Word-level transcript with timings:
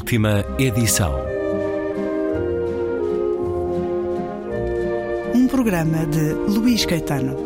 Última 0.00 0.42
edição. 0.58 1.14
Um 5.34 5.46
programa 5.46 6.06
de 6.06 6.32
Luís 6.32 6.86
Caetano. 6.86 7.36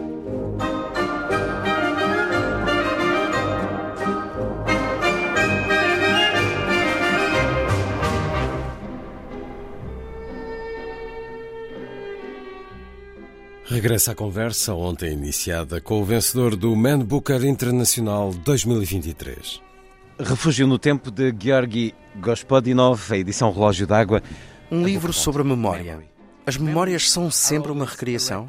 Regressa 13.64 14.12
à 14.12 14.14
conversa 14.14 14.74
ontem 14.74 15.12
iniciada 15.12 15.80
com 15.80 16.00
o 16.00 16.04
vencedor 16.04 16.54
do 16.54 16.74
Man 16.76 17.00
Booker 17.00 17.44
Internacional 17.44 18.32
2023. 18.32 19.73
Refúgio 20.18 20.66
no 20.66 20.78
Tempo 20.78 21.10
de 21.10 21.34
Georgi 21.36 21.92
Gospodinov, 22.20 23.12
a 23.12 23.16
edição 23.16 23.50
Relógio 23.52 23.84
d'Água. 23.84 24.22
Um 24.70 24.84
livro 24.84 25.12
sobre 25.12 25.42
a 25.42 25.44
memória. 25.44 26.08
As 26.46 26.56
memórias 26.56 27.10
são 27.10 27.30
sempre 27.32 27.72
uma 27.72 27.84
recriação? 27.84 28.48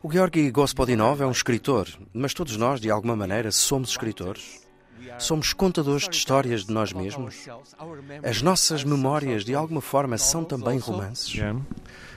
O 0.00 0.10
Georgi 0.10 0.50
Gospodinov 0.52 1.20
é 1.20 1.26
um 1.26 1.32
escritor, 1.32 1.88
mas 2.14 2.32
todos 2.32 2.56
nós, 2.56 2.80
de 2.80 2.90
alguma 2.90 3.16
maneira, 3.16 3.50
somos 3.50 3.90
escritores. 3.90 4.62
Somos 5.18 5.52
contadores 5.52 6.08
de 6.08 6.14
histórias 6.14 6.64
de 6.64 6.72
nós 6.72 6.92
mesmos. 6.92 7.48
As 8.22 8.40
nossas 8.40 8.84
memórias, 8.84 9.44
de 9.44 9.54
alguma 9.54 9.80
forma, 9.80 10.16
são 10.16 10.44
também 10.44 10.78
romances. 10.78 11.34
Yeah. 11.34 11.60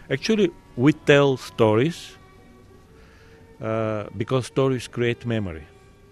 Actually, 0.08 0.54
we 0.78 0.94
tell 0.94 1.36
stories 1.36 2.16
uh, 3.60 4.10
because 4.16 4.48
stories 4.48 4.88
create 4.88 5.28
memory. 5.28 5.64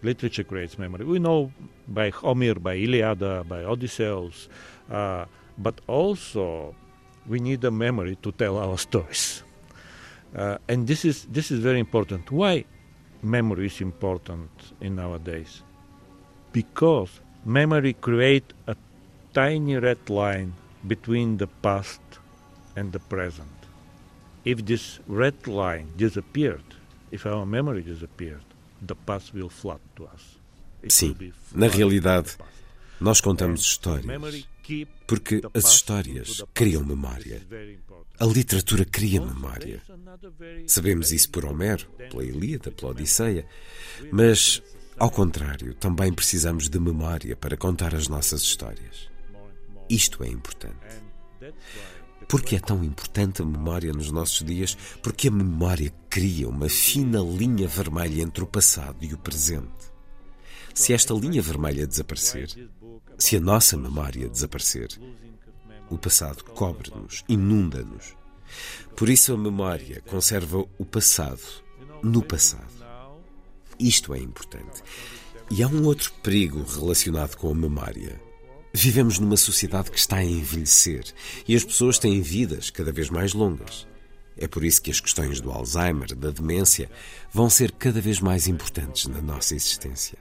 Literature 0.01 0.43
creates 0.43 0.77
memory. 0.77 1.05
We 1.05 1.19
know 1.19 1.51
by 1.87 2.09
Homer, 2.09 2.55
by 2.55 2.75
Iliada, 2.75 3.47
by 3.47 3.63
Odysseus, 3.63 4.47
uh, 4.91 5.25
but 5.57 5.81
also 5.87 6.75
we 7.27 7.39
need 7.39 7.63
a 7.63 7.71
memory 7.71 8.17
to 8.21 8.31
tell 8.31 8.57
our 8.57 8.77
stories. 8.77 9.43
Uh, 10.35 10.57
and 10.67 10.87
this 10.87 11.05
is 11.05 11.25
this 11.25 11.51
is 11.51 11.59
very 11.59 11.79
important. 11.79 12.31
Why 12.31 12.65
memory 13.21 13.67
is 13.67 13.81
important 13.81 14.49
in 14.81 14.99
our 14.99 15.19
days? 15.19 15.61
Because 16.51 17.21
memory 17.45 17.93
creates 17.93 18.53
a 18.67 18.75
tiny 19.33 19.77
red 19.77 20.09
line 20.09 20.53
between 20.87 21.37
the 21.37 21.47
past 21.47 22.01
and 22.75 22.91
the 22.91 22.99
present. 22.99 23.49
If 24.43 24.65
this 24.65 24.99
red 25.07 25.47
line 25.47 25.93
disappeared, 25.95 26.63
if 27.11 27.25
our 27.25 27.45
memory 27.45 27.81
disappeared, 27.81 28.43
the 28.81 28.95
past 28.95 29.33
will 29.33 29.49
flood 29.49 29.79
to 29.95 30.07
us. 30.07 30.42
Sim, 30.87 31.15
na 31.53 31.67
realidade, 31.67 32.35
nós 32.99 33.21
contamos 33.21 33.61
histórias. 33.61 34.05
Porque 35.07 35.41
as 35.53 35.65
histórias 35.65 36.43
criam 36.53 36.83
memória. 36.85 37.41
A 38.19 38.25
literatura 38.25 38.85
cria 38.85 39.19
memória. 39.19 39.81
Sabemos 40.67 41.11
isso 41.11 41.29
por 41.29 41.45
Homero, 41.45 41.85
pela 42.09 42.23
Ilíada, 42.23 42.71
pela 42.71 42.91
Odisseia. 42.91 43.45
Mas, 44.11 44.61
ao 44.97 45.11
contrário, 45.11 45.73
também 45.73 46.13
precisamos 46.13 46.69
de 46.69 46.79
memória 46.79 47.35
para 47.35 47.57
contar 47.57 47.93
as 47.93 48.07
nossas 48.07 48.41
histórias. 48.41 49.09
Isto 49.89 50.23
é 50.23 50.27
importante. 50.29 51.03
Porque 52.27 52.55
é 52.55 52.59
tão 52.59 52.83
importante 52.83 53.41
a 53.41 53.45
memória 53.45 53.91
nos 53.91 54.11
nossos 54.11 54.45
dias? 54.45 54.77
Porque 55.01 55.27
a 55.27 55.31
memória 55.31 55.93
cria 56.09 56.47
uma 56.47 56.69
fina 56.69 57.19
linha 57.19 57.67
vermelha 57.67 58.21
entre 58.21 58.43
o 58.43 58.47
passado 58.47 58.97
e 59.01 59.13
o 59.13 59.17
presente. 59.17 59.92
Se 60.73 60.91
esta 60.91 61.13
linha 61.13 61.41
vermelha 61.41 61.85
desaparecer, 61.85 62.49
se 63.17 63.37
a 63.37 63.39
nossa 63.39 63.77
memória 63.77 64.27
desaparecer, 64.27 64.89
o 65.89 65.97
passado 65.97 66.43
cobre-nos, 66.43 67.23
inunda-nos. 67.29 68.15
Por 68.95 69.07
isso 69.07 69.33
a 69.33 69.37
memória 69.37 70.01
conserva 70.01 70.65
o 70.77 70.85
passado 70.85 71.41
no 72.01 72.23
passado. 72.23 72.73
Isto 73.79 74.13
é 74.13 74.19
importante. 74.19 74.81
E 75.51 75.61
há 75.61 75.67
um 75.67 75.85
outro 75.85 76.11
perigo 76.23 76.63
relacionado 76.63 77.35
com 77.35 77.51
a 77.51 77.55
memória. 77.55 78.19
Vivemos 78.73 79.19
numa 79.19 79.37
sociedade 79.37 79.91
que 79.91 79.99
está 79.99 80.17
a 80.17 80.25
envelhecer 80.25 81.05
e 81.47 81.55
as 81.55 81.63
pessoas 81.63 81.99
têm 81.99 82.21
vidas 82.21 82.71
cada 82.71 82.91
vez 82.91 83.09
mais 83.09 83.33
longas. 83.33 83.87
É 84.35 84.47
por 84.47 84.63
isso 84.63 84.81
que 84.81 84.89
as 84.89 84.99
questões 84.99 85.39
do 85.39 85.51
Alzheimer, 85.51 86.15
da 86.15 86.31
demência, 86.31 86.89
vão 87.31 87.49
ser 87.49 87.71
cada 87.71 88.01
vez 88.01 88.19
mais 88.19 88.47
importantes 88.47 89.05
na 89.05 89.21
nossa 89.21 89.53
existência. 89.53 90.17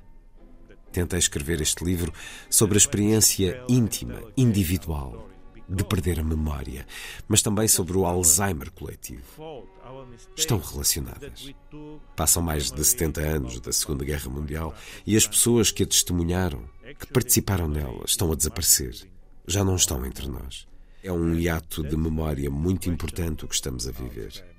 Tentei 0.92 1.18
escrever 1.18 1.60
este 1.60 1.84
livro 1.84 2.12
sobre 2.50 2.76
a 2.76 2.78
experiência 2.78 3.64
íntima, 3.68 4.20
individual, 4.36 5.28
de 5.68 5.84
perder 5.84 6.20
a 6.20 6.22
memória, 6.22 6.86
mas 7.26 7.40
também 7.40 7.66
sobre 7.66 7.96
o 7.96 8.04
Alzheimer 8.04 8.70
coletivo. 8.70 9.22
Estão 10.36 10.58
relacionadas. 10.58 11.54
Passam 12.14 12.42
mais 12.42 12.70
de 12.70 12.84
70 12.84 13.20
anos 13.20 13.60
da 13.60 13.72
Segunda 13.72 14.04
Guerra 14.04 14.28
Mundial 14.28 14.74
e 15.06 15.16
as 15.16 15.26
pessoas 15.26 15.70
que 15.70 15.82
a 15.82 15.86
testemunharam, 15.86 16.62
que 16.98 17.06
participaram 17.06 17.68
nela, 17.68 18.04
estão 18.06 18.30
a 18.30 18.34
desaparecer. 18.34 18.94
Já 19.46 19.64
não 19.64 19.76
estão 19.76 20.04
entre 20.04 20.28
nós. 20.28 20.66
É 21.02 21.10
um 21.10 21.34
hiato 21.34 21.82
de 21.82 21.96
memória 21.96 22.50
muito 22.50 22.88
importante 22.88 23.44
o 23.44 23.48
que 23.48 23.54
estamos 23.54 23.88
a 23.88 23.90
viver. 23.90 24.51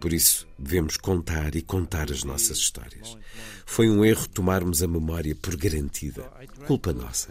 Por 0.00 0.12
isso, 0.12 0.46
devemos 0.58 0.96
contar 0.96 1.54
e 1.54 1.62
contar 1.62 2.10
as 2.10 2.24
nossas 2.24 2.58
histórias. 2.58 3.16
Foi 3.64 3.88
um 3.88 4.04
erro 4.04 4.28
tomarmos 4.28 4.82
a 4.82 4.88
memória 4.88 5.34
por 5.34 5.56
garantida. 5.56 6.24
Culpa 6.66 6.92
nossa. 6.92 7.28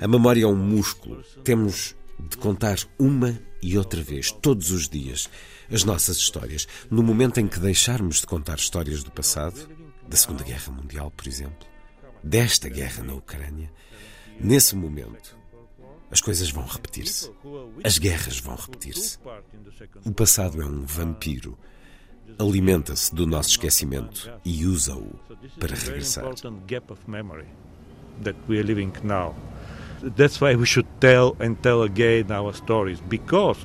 A 0.00 0.08
memória 0.08 0.44
é 0.44 0.46
um 0.46 0.56
músculo. 0.56 1.22
Temos 1.44 1.94
de 2.18 2.36
contar 2.36 2.78
uma 2.98 3.38
e 3.62 3.76
outra 3.76 4.02
vez, 4.02 4.30
todos 4.30 4.70
os 4.70 4.88
dias, 4.88 5.28
as 5.70 5.84
nossas 5.84 6.16
histórias. 6.16 6.66
No 6.90 7.02
momento 7.02 7.40
em 7.40 7.48
que 7.48 7.58
deixarmos 7.58 8.20
de 8.20 8.26
contar 8.26 8.56
histórias 8.56 9.02
do 9.02 9.10
passado, 9.10 9.68
da 10.08 10.16
Segunda 10.16 10.44
Guerra 10.44 10.72
Mundial, 10.72 11.10
por 11.10 11.26
exemplo, 11.26 11.66
desta 12.22 12.68
guerra 12.68 13.02
na 13.02 13.14
Ucrânia, 13.14 13.70
nesse 14.40 14.76
momento, 14.76 15.35
as 16.10 16.20
coisas 16.20 16.50
vão 16.50 16.64
repetir-se. 16.64 17.30
As 17.84 17.98
guerras 17.98 18.38
vão 18.38 18.56
repetir-se. 18.56 19.18
O 20.04 20.12
passado 20.12 20.62
é 20.62 20.64
um 20.64 20.82
vampiro. 20.82 21.58
Alimenta-se 22.38 23.14
do 23.14 23.26
nosso 23.26 23.50
esquecimento 23.50 24.30
e 24.44 24.66
usa-o 24.66 25.18
para 25.58 25.74
regressar. 25.74 26.24
that 28.22 28.36
we 28.48 28.58
are 28.58 28.62
living 28.62 28.92
now. 29.02 29.34
That's 30.02 30.40
why 30.40 30.54
we 30.54 30.66
should 30.66 30.86
tell 31.00 31.36
and 31.40 31.60
tell 31.62 31.82
again 31.82 32.30
our 32.30 32.52
stories 32.52 33.00
because 33.00 33.58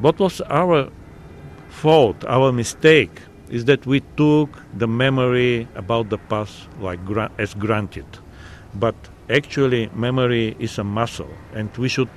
what 0.00 0.18
was 0.18 0.40
our 0.42 0.90
fault, 1.68 2.24
our 2.24 2.52
mistake, 2.52 3.20
is 3.48 3.64
that 3.66 3.86
we 3.86 4.00
took 4.16 4.50
the 4.76 4.86
memory 4.86 5.68
about 5.74 6.10
the 6.10 6.18
past 6.18 6.68
like 6.80 7.00
as 7.38 7.54
granted. 7.54 8.06
But 8.74 8.94
actually, 9.28 9.90
memory 9.94 10.56
is 10.58 10.78
a 10.78 10.84
muscle, 10.84 11.30
and 11.54 11.74
we 11.76 11.88
should 11.88 12.10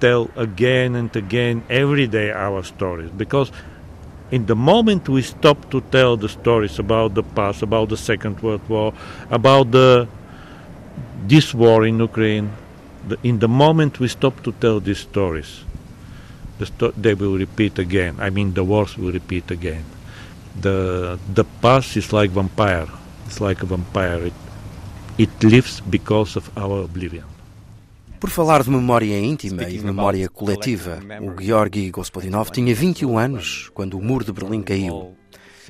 tell 0.00 0.30
again 0.36 0.94
and 0.94 1.14
again 1.16 1.62
every 1.68 2.06
day 2.06 2.30
our 2.30 2.62
stories 2.62 3.10
because 3.10 3.50
in 4.30 4.46
the 4.46 4.54
moment 4.54 5.08
we 5.08 5.22
stop 5.22 5.70
to 5.70 5.80
tell 5.80 6.16
the 6.16 6.28
stories 6.28 6.78
about 6.78 7.14
the 7.14 7.22
past, 7.22 7.62
about 7.62 7.88
the 7.88 7.96
Second 7.96 8.40
World 8.42 8.66
War, 8.68 8.92
about 9.30 9.70
the 9.70 10.06
this 11.26 11.52
war 11.54 11.86
in 11.86 11.98
Ukraine, 11.98 12.50
the, 13.06 13.18
in 13.22 13.38
the 13.38 13.48
moment 13.48 14.00
we 14.00 14.08
stop 14.08 14.42
to 14.44 14.52
tell 14.52 14.80
these 14.80 14.98
stories, 14.98 15.64
the 16.58 16.66
sto- 16.66 16.92
they 16.96 17.14
will 17.14 17.36
repeat 17.36 17.78
again. 17.78 18.16
I 18.18 18.30
mean, 18.30 18.54
the 18.54 18.64
wars 18.64 18.96
will 18.96 19.12
repeat 19.12 19.50
again. 19.50 19.84
The 20.60 21.18
the 21.34 21.44
past 21.62 21.96
is 21.96 22.12
like 22.12 22.30
vampire. 22.30 22.88
It's 23.26 23.40
like 23.40 23.62
a 23.62 23.66
vampire. 23.66 24.24
It, 24.26 24.32
it 25.18 25.46
lives 25.46 25.80
because 25.80 26.38
of 26.38 26.50
our 26.56 26.84
oblivion. 26.84 27.24
Por 28.20 28.30
falar 28.30 28.64
de 28.64 28.70
memória 28.70 29.18
íntima 29.18 29.62
e 29.64 29.78
de 29.78 29.84
memória 29.84 30.28
coletiva, 30.28 30.98
o 31.20 31.40
Georgi 31.40 31.90
Gospodinov 31.90 32.50
tinha 32.50 32.74
21 32.74 33.16
anos 33.16 33.70
quando 33.72 33.96
o 33.96 34.02
muro 34.02 34.24
de 34.24 34.32
Berlim 34.32 34.62
caiu. 34.62 35.14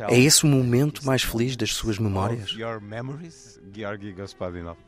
É 0.08 0.18
esse 0.18 0.44
o 0.44 0.46
momento 0.46 1.04
mais 1.04 1.22
feliz 1.22 1.56
das 1.56 1.74
suas 1.74 1.98
memórias? 1.98 2.50
Your 2.52 2.80
memories, 2.80 3.60
Georgi 3.74 4.12
Gospodinov. 4.12 4.78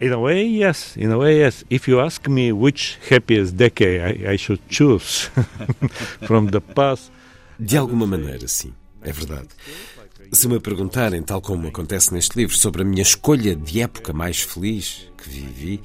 In 0.00 0.12
a 0.12 0.18
way, 0.18 0.44
yes. 0.44 0.96
In 0.96 1.12
a 1.12 1.16
way, 1.16 1.38
yes. 1.38 1.64
If 1.70 1.88
you 1.88 2.00
ask 2.00 2.26
me 2.28 2.52
which 2.52 2.98
happiest 3.08 3.54
decade 3.54 4.00
I, 4.00 4.34
I 4.34 4.36
should 4.36 4.60
choose 4.68 5.30
from 6.26 6.48
the 6.48 6.60
past, 6.60 7.12
De 7.58 7.76
alguma 7.76 8.06
maneira, 8.06 8.48
sim, 8.48 8.74
é 9.00 9.12
verdade. 9.12 9.48
Se 10.32 10.48
me 10.48 10.58
perguntarem, 10.60 11.22
tal 11.22 11.40
como 11.40 11.68
acontece 11.68 12.12
neste 12.12 12.36
livro, 12.36 12.56
sobre 12.56 12.82
a 12.82 12.84
minha 12.84 13.02
escolha 13.02 13.54
de 13.54 13.80
época 13.80 14.12
mais 14.12 14.40
feliz 14.40 15.10
que 15.16 15.28
vivi, 15.28 15.80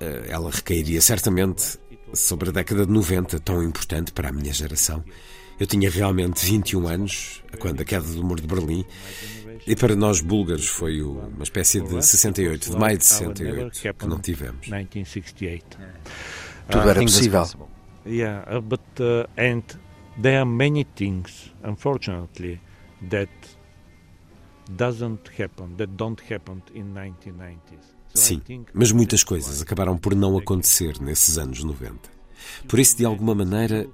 eh, 0.00 0.26
ela 0.28 0.50
recairia 0.50 1.00
certamente 1.00 1.78
sobre 2.12 2.50
a 2.50 2.52
década 2.52 2.86
de 2.86 2.92
90, 2.92 3.38
tão 3.40 3.62
importante 3.62 4.12
para 4.12 4.28
a 4.28 4.32
minha 4.32 4.52
geração, 4.52 5.04
Eu 5.60 5.66
tinha 5.66 5.90
realmente 5.90 6.44
21 6.46 6.86
anos 6.86 7.42
quando 7.58 7.80
a 7.80 7.84
queda 7.84 8.06
do 8.06 8.22
muro 8.22 8.40
de 8.40 8.46
Berlim 8.46 8.84
e 9.66 9.74
para 9.74 9.96
nós 9.96 10.20
búlgaros 10.20 10.68
foi 10.68 11.02
uma 11.02 11.42
espécie 11.42 11.80
de 11.80 12.00
68, 12.00 12.70
de 12.70 12.76
maio 12.76 12.96
de 12.96 13.04
68, 13.04 13.94
que 13.94 14.06
não 14.06 14.20
tivemos. 14.20 14.68
1968. 14.68 15.78
Tudo 16.70 16.88
era 16.90 17.02
possível. 17.02 17.44
Yeah, 18.06 18.60
but 18.60 18.80
uh, 19.00 19.26
and 19.36 19.62
there 20.22 20.38
are 20.38 20.46
many 20.46 20.84
things, 20.84 21.52
unfortunately, 21.64 22.60
that 23.10 23.30
doesn't 24.76 25.28
happen, 25.38 25.76
that 25.76 25.92
don't 25.96 26.20
happen 26.32 26.62
in 26.74 26.92
1990s. 26.94 27.96
Sim, 28.14 28.42
mas 28.72 28.90
muitas 28.90 29.22
coisas 29.22 29.62
acabaram 29.62 29.96
por 29.96 30.14
não 30.14 30.36
acontecer 30.36 31.00
nesses 31.00 31.38
anos 31.38 31.62
90. 31.62 32.10
Por 32.66 32.78
isso, 32.78 32.96
de 32.96 33.04
alguma 33.04 33.34
maneira, 33.34 33.88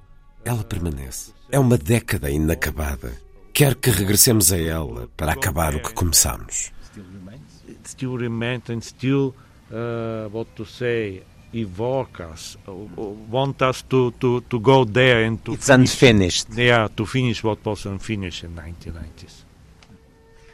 ela 0.45 0.65
permanece. 0.65 1.33
É 1.51 1.59
uma 1.59 1.77
década 1.77 2.31
inacabada. 2.31 3.13
Quer 3.53 3.75
que 3.75 3.91
regressemos 3.91 4.53
a 4.53 4.59
ela 4.59 5.09
para 5.17 5.33
acabar 5.33 5.75
o 5.75 5.83
que 5.83 5.93
começamos. 5.93 6.73
It 7.69 7.89
still 7.89 8.17
remains 8.17 8.69
and 8.71 8.81
still, 8.81 9.35
uh, 9.71 10.29
what 10.33 10.51
to 10.57 10.65
say, 10.65 11.23
evoke 11.55 12.23
us, 12.23 12.59
uh, 12.67 12.73
want 13.31 13.63
us 13.63 13.83
to, 13.83 14.11
to, 14.13 14.41
to 14.43 14.59
go 14.59 14.85
there 14.85 15.27
and 15.27 15.39
to 15.45 15.55
It's 15.55 15.71
unfinished. 15.71 16.49
Yeah, 16.57 16.89
to 16.89 17.07
finish 17.07 17.45
what 17.45 17.61
was 17.65 17.87
unfinished 17.87 18.45
in 18.45 18.55
1990s. 18.55 19.45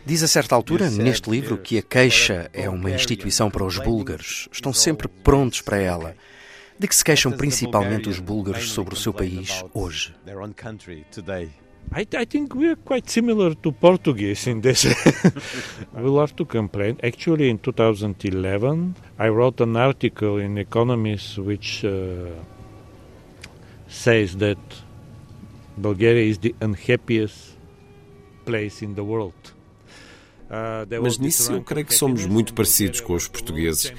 Diz 0.05 0.23
a 0.23 0.29
certa 0.29 0.55
altura, 0.55 0.91
neste 0.91 1.31
livro, 1.31 1.58
que 1.58 1.79
a 1.79 1.82
queixa 1.82 2.50
é 2.52 2.69
uma 2.69 2.91
instituição 2.91 3.50
para 3.50 3.64
os 3.64 3.79
búlgaros. 3.79 4.49
Estão 4.50 4.73
sempre 4.73 5.08
prontos 5.08 5.61
para 5.61 5.76
ela. 5.76 6.17
De 6.79 6.88
que 6.88 6.97
se 6.97 7.05
queixam 7.05 7.32
principalmente 7.32 8.08
os 8.08 8.19
búlgaros 8.19 8.70
sobre 8.70 8.94
o 8.94 8.96
seu 8.96 9.12
país 9.12 9.62
hoje? 9.75 10.14
I, 11.93 12.06
I 12.17 12.25
think 12.25 12.55
we 12.55 12.69
are 12.69 12.77
quite 12.77 13.11
similar 13.11 13.55
to 13.55 13.73
Portuguese 13.73 14.47
in 14.47 14.61
this. 14.61 14.85
we 15.94 16.09
love 16.09 16.37
to 16.37 16.44
complain. 16.44 16.99
Actually, 17.03 17.50
in 17.50 17.59
2011, 17.59 18.94
I 19.19 19.29
wrote 19.29 19.61
an 19.61 19.77
article 19.77 20.38
in 20.38 20.56
Economist 20.56 21.38
which 21.38 21.85
uh, 21.85 22.27
says 23.88 24.37
that 24.37 24.59
Bulgaria 25.77 26.31
is 26.31 26.38
the 26.38 26.55
unhappiest 26.61 27.56
place 28.44 28.82
in 28.82 28.94
the 28.94 29.03
world. 29.03 29.35
Uh, 30.49 30.85
there 30.87 31.00
Mas 31.00 31.17
was 31.17 31.19
this 31.19 31.41
nisso 31.41 31.53
eu 31.53 31.62
creio 31.62 31.87
que 31.87 31.94
somos 31.94 32.27
muito 32.27 32.55
parecidos 32.55 33.00
com 33.00 33.15
os 33.15 33.29
portugueses. 33.29 33.93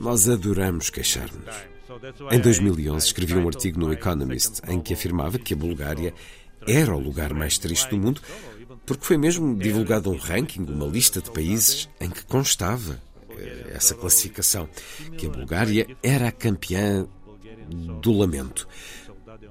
Nós 0.00 0.28
adoramos 0.28 0.90
queixar-nos. 0.90 1.54
Em 2.30 2.38
I- 2.38 2.40
2011 2.40 3.04
I 3.04 3.08
escrevi 3.08 3.36
um 3.36 3.46
artigo 3.46 3.78
no 3.80 3.92
Economist 3.92 4.62
em 4.68 4.80
que 4.80 4.94
afirmava 4.94 5.38
que 5.38 5.52
a 5.54 5.56
Bulgária 5.56 6.14
era 6.66 6.94
o 6.94 7.00
lugar 7.00 7.32
mais 7.34 7.58
triste 7.58 7.88
do 7.90 7.98
mundo, 7.98 8.20
porque 8.86 9.04
foi 9.04 9.16
mesmo 9.16 9.56
divulgado 9.56 10.10
um 10.10 10.16
ranking, 10.16 10.64
uma 10.64 10.86
lista 10.86 11.20
de 11.20 11.30
países 11.30 11.88
em 12.00 12.10
que 12.10 12.24
constava 12.24 13.00
eh, 13.38 13.72
essa 13.74 13.94
classificação, 13.94 14.68
que 15.16 15.26
a 15.26 15.30
Bulgária 15.30 15.86
era 16.02 16.28
a 16.28 16.32
campeã 16.32 17.06
do 18.00 18.12
lamento. 18.12 18.66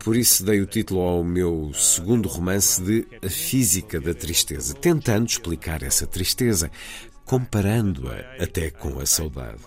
Por 0.03 0.15
isso 0.15 0.45
dei 0.45 0.61
o 0.61 0.65
título 0.65 1.01
ao 1.01 1.23
meu 1.23 1.71
segundo 1.73 2.27
romance 2.27 2.81
de 2.81 3.07
A 3.25 3.29
Física 3.29 3.99
da 3.99 4.13
Tristeza, 4.13 4.73
tentando 4.73 5.27
explicar 5.27 5.83
essa 5.83 6.05
tristeza, 6.05 6.71
comparando-a 7.25 8.43
até 8.43 8.69
com 8.69 8.99
a 8.99 9.05
saudade. 9.05 9.59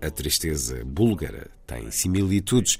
A 0.00 0.10
tristeza 0.10 0.84
búlgara 0.84 1.50
tem 1.66 1.90
similitudes, 1.90 2.78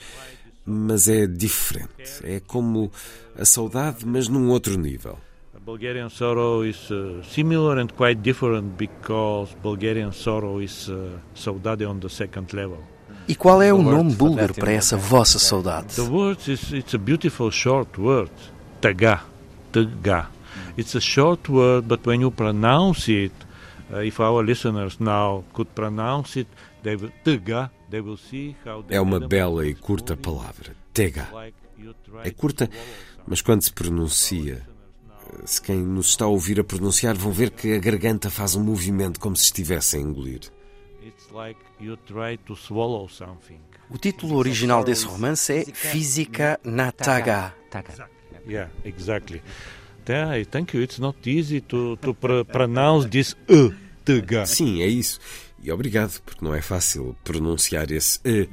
mas 0.66 1.08
é 1.08 1.26
diferente. 1.26 2.20
É 2.24 2.40
como 2.40 2.90
a 3.38 3.44
saudade, 3.44 4.04
mas 4.04 4.28
num 4.28 4.48
outro 4.50 4.78
nível. 4.78 5.18
Bulgarian 5.66 6.08
sorrow 6.08 6.64
is 6.64 6.90
uh, 6.92 7.20
similar 7.24 7.80
and 7.80 7.88
quite 7.96 8.20
different 8.22 8.76
because 8.78 9.52
Bulgarian 9.60 10.12
sorrow 10.12 10.60
is 10.62 10.88
uh, 10.88 11.18
saudade 11.34 11.84
on 11.84 11.98
the 11.98 12.08
second 12.08 12.46
level. 12.52 12.78
E 13.26 13.34
qual 13.34 13.60
é 13.60 13.74
o 13.74 13.82
nome 13.82 14.14
búlgaro 14.14 14.54
para 14.54 14.70
essa 14.70 14.96
Bulgarian. 14.96 15.18
vossa 15.18 15.38
saudade? 15.40 15.96
The 15.96 16.02
word 16.02 16.38
is 16.48 16.72
it's 16.72 16.94
a 16.94 16.98
beautiful 16.98 17.50
short 17.50 18.00
word, 18.00 18.30
taga, 18.80 19.22
taga. 19.72 20.28
It's 20.78 20.94
a 20.94 21.00
short 21.00 21.50
word, 21.50 21.88
but 21.88 22.06
when 22.06 22.20
you 22.20 22.30
pronounce 22.30 23.08
it, 23.08 23.32
uh, 23.92 24.04
if 24.04 24.20
our 24.20 24.44
listeners 24.44 25.00
now 25.00 25.42
could 25.52 25.68
pronounce 25.74 26.36
it, 26.36 26.46
they 26.84 26.94
will 26.94 27.10
taga. 27.24 27.70
They 27.91 28.00
will 28.00 28.17
see 28.17 28.56
how. 28.65 28.83
the 28.83 28.94
É 28.97 29.00
uma 29.00 29.21
bela 29.21 29.67
e 29.67 29.75
curta 29.75 30.17
palavra, 30.17 30.75
tega. 30.93 31.29
É 32.25 32.31
to 32.31 32.37
curta, 32.37 32.71
mas 33.27 33.41
quando 33.41 33.62
se 33.62 33.73
pronuncia, 33.73 34.67
se 35.44 35.61
quem 35.61 35.79
nos 35.79 36.09
está 36.09 36.25
a 36.25 36.29
ouvir 36.29 36.59
a 36.59 36.65
pronunciar 36.65 37.15
vão 37.15 37.33
ver 37.33 37.50
que 37.50 37.75
a 37.75 37.79
garganta 37.79 38.31
faz 38.31 38.55
um 38.55 38.65
movimento 38.65 39.21
como 39.21 39.37
se 39.37 39.44
estivesse 39.44 39.97
a 39.97 40.00
engolir. 40.00 40.41
It's 41.05 41.31
like 41.33 41.61
you 41.81 41.97
try 41.97 42.37
to 42.47 42.56
swallow 42.56 43.09
something. 43.09 43.61
O 43.88 43.99
título 43.99 44.37
original 44.37 44.83
desse 44.83 45.06
romance 45.06 45.53
é 45.53 45.65
Física 45.65 46.59
na 46.65 46.91
Taga. 46.91 47.55
Yeah, 48.49 48.71
exactly. 48.85 49.43
Yeah, 50.09 50.44
thank 50.50 50.77
you. 50.77 50.83
It's 50.83 50.99
not 50.99 51.19
easy 51.29 51.61
to, 51.62 51.97
to 51.97 52.15
pr- 52.15 52.44
pronounce 52.50 53.09
this 53.09 53.37
uh, 53.50 53.73
taga. 54.05 54.47
Sim, 54.47 54.83
é 54.83 54.87
isso. 54.87 55.19
E 55.62 55.73
obrigado, 55.73 56.20
porque 56.25 56.44
não 56.44 56.55
é 56.55 56.61
fácil 56.61 57.17
pronunciar 57.25 57.91
esse 57.91 58.20
E. 58.25 58.49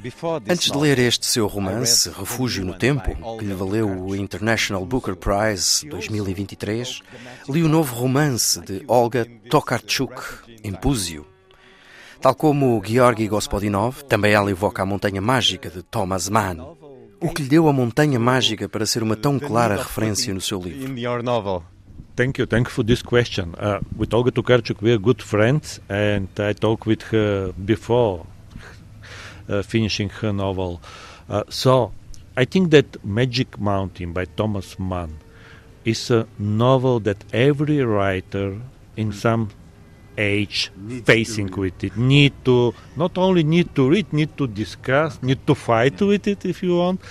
Antes 0.50 0.72
de 0.72 0.78
ler 0.78 0.98
este 1.00 1.26
seu 1.26 1.48
romance, 1.48 2.10
Refúgio 2.10 2.66
no 2.66 2.74
Tempo, 2.74 3.38
que 3.38 3.46
lhe 3.46 3.54
valeu 3.54 3.88
o 3.88 4.16
International 4.16 4.86
Booker 4.86 5.16
Prize 5.16 5.88
2023, 5.88 7.02
li 7.50 7.62
o 7.62 7.70
novo 7.70 7.94
romance 7.96 8.60
de 8.62 8.84
Olga 8.88 9.28
Tokarczuk, 9.50 10.14
Empúzio. 10.64 11.26
Tal 12.22 12.36
como 12.36 12.82
Georgi 12.84 13.28
Gospodinov, 13.28 14.04
também 14.06 14.32
ela 14.32 14.50
evoca 14.50 14.82
a 14.82 14.86
Montanha 14.86 15.22
Mágica 15.22 15.70
de 15.70 15.84
Thomas 15.84 16.30
Mann. 16.30 16.78
O 17.20 17.30
que 17.30 17.44
lhe 17.44 17.50
deu 17.50 17.68
a 17.68 17.74
Montanha 17.74 18.20
Mágica 18.20 18.68
para 18.70 18.86
ser 18.86 19.04
uma 19.04 19.16
tão 19.16 19.38
clara 19.38 19.76
referência 19.76 20.34
no 20.34 20.42
seu 20.42 20.62
livro? 20.62 20.94
In 21.94 22.06
your 22.10 22.16
novel. 22.16 22.16
Thank 22.16 22.38
you. 22.38 22.46
Thank 22.46 22.68
you 22.68 22.72
for 22.72 22.84
this 22.84 23.02
question. 23.02 23.56
Uh, 23.58 23.80
with 23.96 24.14
Olga 24.14 24.32
Tokarczuk, 24.32 24.82
we 24.82 24.92
are 24.92 24.98
good 24.98 25.22
friends, 25.22 25.80
and 25.90 26.28
I 26.38 26.54
talked 26.54 26.86
with 26.86 27.02
her 27.04 27.52
before 27.54 28.26
uh, 29.50 29.62
finishing 29.62 30.10
her 30.10 30.34
novel. 30.34 30.82
Uh, 31.30 31.44
so, 31.50 31.92
I 32.36 32.46
think 32.46 32.72
that 32.72 33.04
Magic 33.04 33.60
Mountain 33.60 34.14
by 34.14 34.26
Thomas 34.26 34.80
Mann 34.80 35.20
is 35.86 36.12
a 36.12 36.28
novel 36.40 37.00
that 37.02 37.24
every 37.34 37.84
writer 37.84 38.60
in 38.96 39.12
some 39.12 39.50
age 40.18 40.72
facing 41.06 41.52
with 41.52 41.84
it 41.84 41.98
need 41.98 42.34
to 42.46 42.74
not 42.96 43.18
only 43.18 43.44
need 43.44 43.76
to 43.76 43.90
read, 43.90 44.14
need 44.14 44.38
to 44.38 44.48
discuss, 44.48 45.22
need 45.24 45.46
to 45.48 45.56
fight 45.56 46.00
with 46.02 46.28
it 46.28 46.46
if 46.46 46.64
you 46.64 46.78
want, 46.78 47.02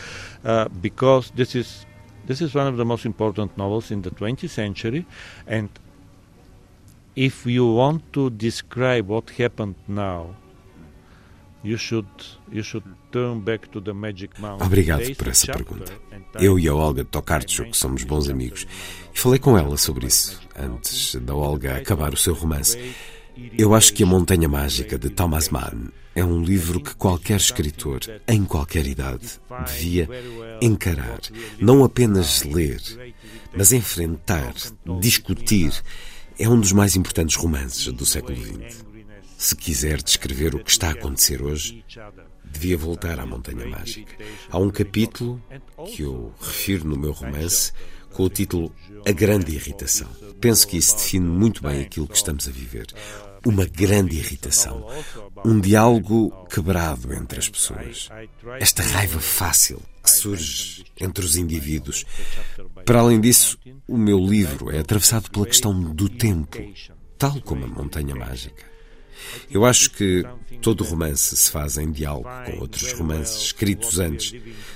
uh, 0.44 0.68
because 0.68 1.32
this 1.34 1.54
is 1.54 1.86
this 2.26 2.40
is 2.40 2.54
one 2.54 2.66
of 2.66 2.76
the 2.76 2.84
most 2.84 3.04
important 3.04 3.56
novels 3.56 3.90
in 3.90 4.02
the 4.02 4.10
20th 4.10 4.50
century, 4.50 5.06
and 5.46 5.68
if 7.14 7.46
you 7.46 7.66
want 7.66 8.12
to 8.12 8.30
describe 8.30 9.08
what 9.08 9.30
happened 9.30 9.74
now, 9.88 10.34
you 11.62 11.76
should 11.76 12.06
you 12.50 12.62
should 12.62 12.84
turn 13.12 13.40
back 13.40 13.70
to 13.70 13.80
the 13.80 13.92
Magic 13.92 14.38
Mountain. 14.40 14.66
Obrigado 14.66 15.14
por 15.16 15.28
essa 15.28 15.46
pergunta. 15.46 15.92
Eu 16.40 16.58
e 16.58 16.66
a 16.68 16.74
Olga 16.74 17.04
Tokarczuk 17.04 17.76
somos 17.76 18.04
bons 18.04 18.28
amigos 18.28 18.66
e 19.14 19.18
falei 19.18 19.38
com 19.38 19.56
ela 19.56 19.76
sobre 19.76 20.06
isso 20.06 20.40
antes 20.58 21.14
da 21.16 21.34
Olga 21.34 21.76
acabar 21.76 22.12
o 22.12 22.16
seu 22.16 22.34
romance. 22.34 22.76
Eu 23.56 23.74
acho 23.74 23.92
que 23.92 24.02
A 24.02 24.06
Montanha 24.06 24.48
Mágica 24.48 24.98
de 24.98 25.10
Thomas 25.10 25.48
Mann 25.48 25.90
é 26.14 26.24
um 26.24 26.42
livro 26.42 26.80
que 26.80 26.94
qualquer 26.94 27.36
escritor, 27.36 28.00
em 28.28 28.44
qualquer 28.44 28.86
idade, 28.86 29.40
devia 29.66 30.08
encarar. 30.60 31.20
Não 31.58 31.82
apenas 31.84 32.42
ler, 32.42 32.80
mas 33.56 33.72
enfrentar, 33.72 34.54
discutir. 35.00 35.72
É 36.38 36.48
um 36.48 36.58
dos 36.58 36.72
mais 36.72 36.96
importantes 36.96 37.36
romances 37.36 37.92
do 37.92 38.04
século 38.04 38.36
XX. 38.36 38.84
Se 39.38 39.56
quiser 39.56 40.02
descrever 40.02 40.54
o 40.54 40.62
que 40.62 40.70
está 40.70 40.88
a 40.88 40.92
acontecer 40.92 41.42
hoje, 41.42 41.84
devia 42.44 42.76
voltar 42.76 43.18
à 43.18 43.26
Montanha 43.26 43.66
Mágica. 43.66 44.12
Há 44.50 44.58
um 44.58 44.70
capítulo 44.70 45.42
que 45.94 46.02
eu 46.02 46.32
refiro 46.40 46.86
no 46.86 46.96
meu 46.96 47.12
romance 47.12 47.72
com 48.12 48.24
o 48.24 48.30
título 48.30 48.74
A 49.06 49.12
Grande 49.12 49.54
Irritação. 49.54 50.08
Penso 50.40 50.66
que 50.66 50.76
isso 50.76 50.96
define 50.96 51.26
muito 51.26 51.62
bem 51.62 51.80
aquilo 51.80 52.08
que 52.08 52.16
estamos 52.16 52.46
a 52.48 52.50
viver. 52.50 52.86
Uma 53.44 53.64
grande 53.64 54.16
irritação. 54.16 54.86
Um 55.44 55.60
diálogo 55.60 56.46
quebrado 56.46 57.12
entre 57.12 57.38
as 57.38 57.48
pessoas. 57.48 58.08
Esta 58.60 58.82
raiva 58.82 59.20
fácil 59.20 59.80
que 60.02 60.10
surge 60.10 60.84
entre 61.00 61.24
os 61.24 61.36
indivíduos. 61.36 62.04
Para 62.84 63.00
além 63.00 63.20
disso, 63.20 63.58
o 63.86 63.96
meu 63.96 64.18
livro 64.18 64.70
é 64.70 64.78
atravessado 64.78 65.30
pela 65.30 65.46
questão 65.46 65.80
do 65.80 66.08
tempo, 66.08 66.58
tal 67.18 67.40
como 67.40 67.64
a 67.64 67.68
Montanha 67.68 68.14
Mágica. 68.14 68.71
Eu 69.50 69.64
acho 69.64 69.90
que 69.90 70.24
todo 70.60 70.84
romance 70.84 71.36
se 71.36 71.50
faz 71.50 71.78
em 71.78 71.90
diálogo 71.90 72.28
com 72.46 72.60
outros 72.60 72.92
romances 72.92 73.42
escritos 73.42 73.98
antes. 73.98 74.34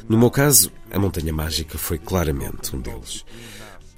No 0.08 0.18
meu 0.18 0.30
caso, 0.30 0.72
A 0.90 0.98
Montanha 0.98 1.32
Mágica 1.32 1.78
foi 1.78 1.98
claramente 1.98 2.74
um 2.74 2.80
deles. 2.80 3.24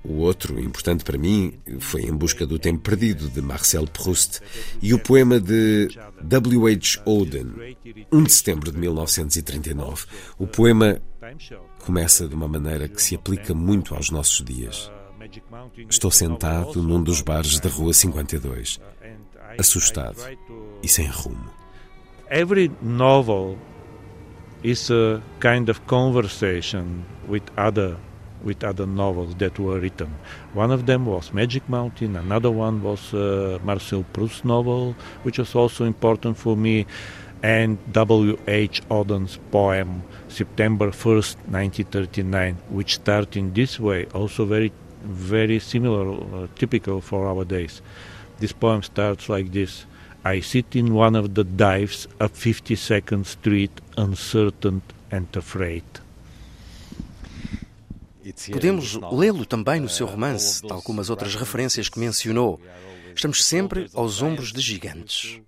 O 0.05 0.21
outro, 0.21 0.59
importante 0.61 1.05
para 1.05 1.19
mim, 1.19 1.59
foi 1.81 2.02
Em 2.02 2.12
Busca 2.12 2.47
do 2.47 2.59
Tempo 2.59 2.81
Perdido, 2.81 3.28
de 3.28 3.43
Marcel 3.43 3.87
Proust, 3.87 4.40
e 4.81 4.95
o 4.95 4.99
poema 4.99 5.40
de 5.40 5.88
W. 6.23 6.67
H. 6.67 7.02
Auden, 7.05 7.76
1 8.11 8.23
de 8.23 8.33
setembro 8.33 8.71
de 8.71 8.78
1939. 8.78 10.07
O 10.38 10.47
poema 10.47 11.02
começa 11.85 12.28
de 12.28 12.35
uma 12.35 12.49
maneira 12.49 12.88
que 12.88 13.02
se 13.02 13.14
aplica 13.17 13.52
muito 13.52 13.95
aos 13.95 14.11
nossos 14.11 14.45
dias. 14.45 14.90
Estou 15.90 16.11
sentado 16.11 16.83
num 16.83 17.02
dos 17.02 17.21
bares 17.21 17.59
da 17.61 17.69
Rua 17.69 17.93
52, 17.93 18.81
assustado 19.59 20.19
e 20.83 20.88
sem 20.88 21.09
rumo. 21.11 21.50
Every 22.31 22.71
novel 22.81 23.59
is 24.62 24.91
a 24.91 25.23
kind 25.41 25.69
of 25.69 25.81
conversation 25.87 27.05
with 27.27 27.43
other 27.57 27.97
with 28.45 28.62
other 28.62 28.87
novels 28.87 29.35
that 29.37 29.59
were 29.59 29.81
written. 29.81 30.15
One 30.55 30.71
of 30.71 30.87
them 30.87 31.07
was 31.07 31.33
Magic 31.33 31.69
Mountain, 31.69 32.15
another 32.15 32.53
one 32.53 32.83
was 32.83 33.12
uh, 33.12 33.59
Marcel 33.65 34.05
Proust's 34.12 34.45
novel, 34.45 34.95
which 35.25 35.38
was 35.38 35.57
also 35.57 35.85
important 35.85 36.37
for 36.37 36.57
me, 36.57 36.87
and 37.43 37.79
W.H. 37.93 38.83
Auden's 38.91 39.38
poem 39.50 40.05
September 40.29 40.91
1st, 40.91 41.37
1939, 41.50 42.57
which 42.71 42.95
starts 42.95 43.37
in 43.37 43.53
this 43.55 43.81
way, 43.81 44.07
also 44.15 44.45
very, 44.45 44.73
very 45.03 45.59
similar, 45.59 46.12
uh, 46.12 46.47
typical 46.55 47.00
for 47.00 47.27
our 47.27 47.45
days. 47.45 47.83
This 48.38 48.52
poem 48.52 48.83
starts 48.83 49.28
like 49.28 49.50
this. 49.50 49.87
I 50.25 50.40
sit 50.42 50.76
in 50.76 50.92
one 50.92 51.18
of 51.18 51.30
the 51.30 51.45
dives 51.45 52.09
of 52.21 52.33
52nd 52.33 53.25
Street, 53.25 53.73
uncertain 53.97 54.83
and 55.11 55.26
afraid. 55.37 55.85
Podemos 58.52 58.95
lê-lo 59.11 59.47
também 59.47 59.80
no 59.80 59.88
seu 59.88 60.07
romance, 60.07 60.61
tal 60.66 60.83
como 60.83 61.00
as 61.00 61.09
outras 61.09 61.35
referências 61.35 61.88
que 61.88 61.99
mencionou. 61.99 62.61
Estamos 63.14 63.45
sempre 63.45 63.88
aos 63.95 64.21
ombros 64.21 64.52
de 64.52 64.61
gigantes. 64.61 65.40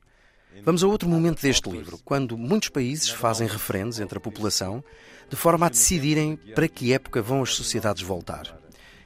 Vamos 0.65 0.83
a 0.83 0.87
outro 0.87 1.09
momento 1.09 1.43
deste 1.43 1.71
livro, 1.71 1.99
quando 2.05 2.37
muitos 2.37 2.69
países 2.69 3.09
fazem 3.09 3.47
referendos 3.47 4.01
entre 4.01 4.19
a 4.19 4.21
população, 4.21 4.83
de 5.29 5.37
forma 5.37 5.67
a 5.67 5.69
decidirem 5.69 6.37
para 6.55 6.69
que 6.69 6.93
época 6.93 7.23
vão 7.23 7.43
as 7.43 7.55
sociedades 7.55 8.03
voltar. 8.03 8.59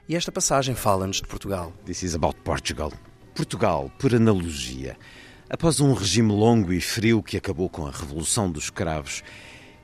E 0.09 0.17
esta 0.17 0.33
passagem 0.33 0.75
fala-nos 0.75 1.17
de 1.17 1.27
Portugal. 1.27 1.73
This 1.85 2.03
is 2.03 2.15
about 2.15 2.39
Portugal. 2.41 2.93
Portugal, 3.35 3.91
por 3.99 4.15
analogia, 4.15 4.97
após 5.51 5.81
um 5.81 5.93
regime 5.93 6.31
longo 6.31 6.73
e 6.73 6.81
frio 6.81 7.21
que 7.21 7.37
acabou 7.37 7.69
com 7.69 7.85
a 7.85 7.91
Revolução 7.91 8.49
dos 8.49 8.65
Escravos, 8.65 9.25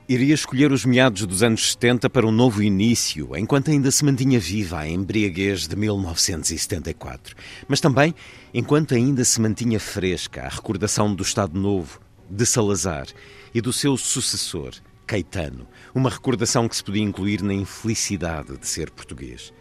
iria 0.07 0.33
escolher 0.33 0.71
os 0.71 0.85
meados 0.85 1.25
dos 1.25 1.43
anos 1.43 1.73
70 1.73 2.09
para 2.09 2.25
um 2.25 2.31
novo 2.31 2.63
início, 2.63 3.35
enquanto 3.35 3.69
ainda 3.69 3.91
se 3.91 4.05
mantinha 4.05 4.39
viva 4.39 4.79
a 4.79 4.87
embriaguez 4.87 5.67
de 5.67 5.75
1974. 5.75 7.35
Mas 7.67 7.81
também 7.81 8.15
enquanto 8.53 8.95
ainda 8.95 9.25
se 9.25 9.41
mantinha 9.41 9.81
fresca 9.81 10.43
a 10.43 10.49
recordação 10.49 11.13
do 11.13 11.21
Estado 11.21 11.59
Novo, 11.59 11.99
de 12.29 12.45
Salazar 12.45 13.07
e 13.53 13.59
do 13.59 13.73
seu 13.73 13.97
sucessor, 13.97 14.71
Caetano. 15.05 15.67
Uma 15.93 16.09
recordação 16.09 16.69
que 16.69 16.75
se 16.77 16.83
podia 16.85 17.03
incluir 17.03 17.41
na 17.41 17.53
infelicidade 17.53 18.57
de 18.57 18.65
ser 18.65 18.89
português. 18.89 19.51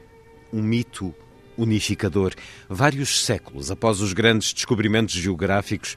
Um 0.53 0.63
mito 0.63 1.13
unificador, 1.61 2.33
vários 2.69 3.25
séculos 3.25 3.71
após 3.71 4.01
os 4.01 4.13
grandes 4.13 4.53
descobrimentos 4.53 5.15
geográficos 5.15 5.97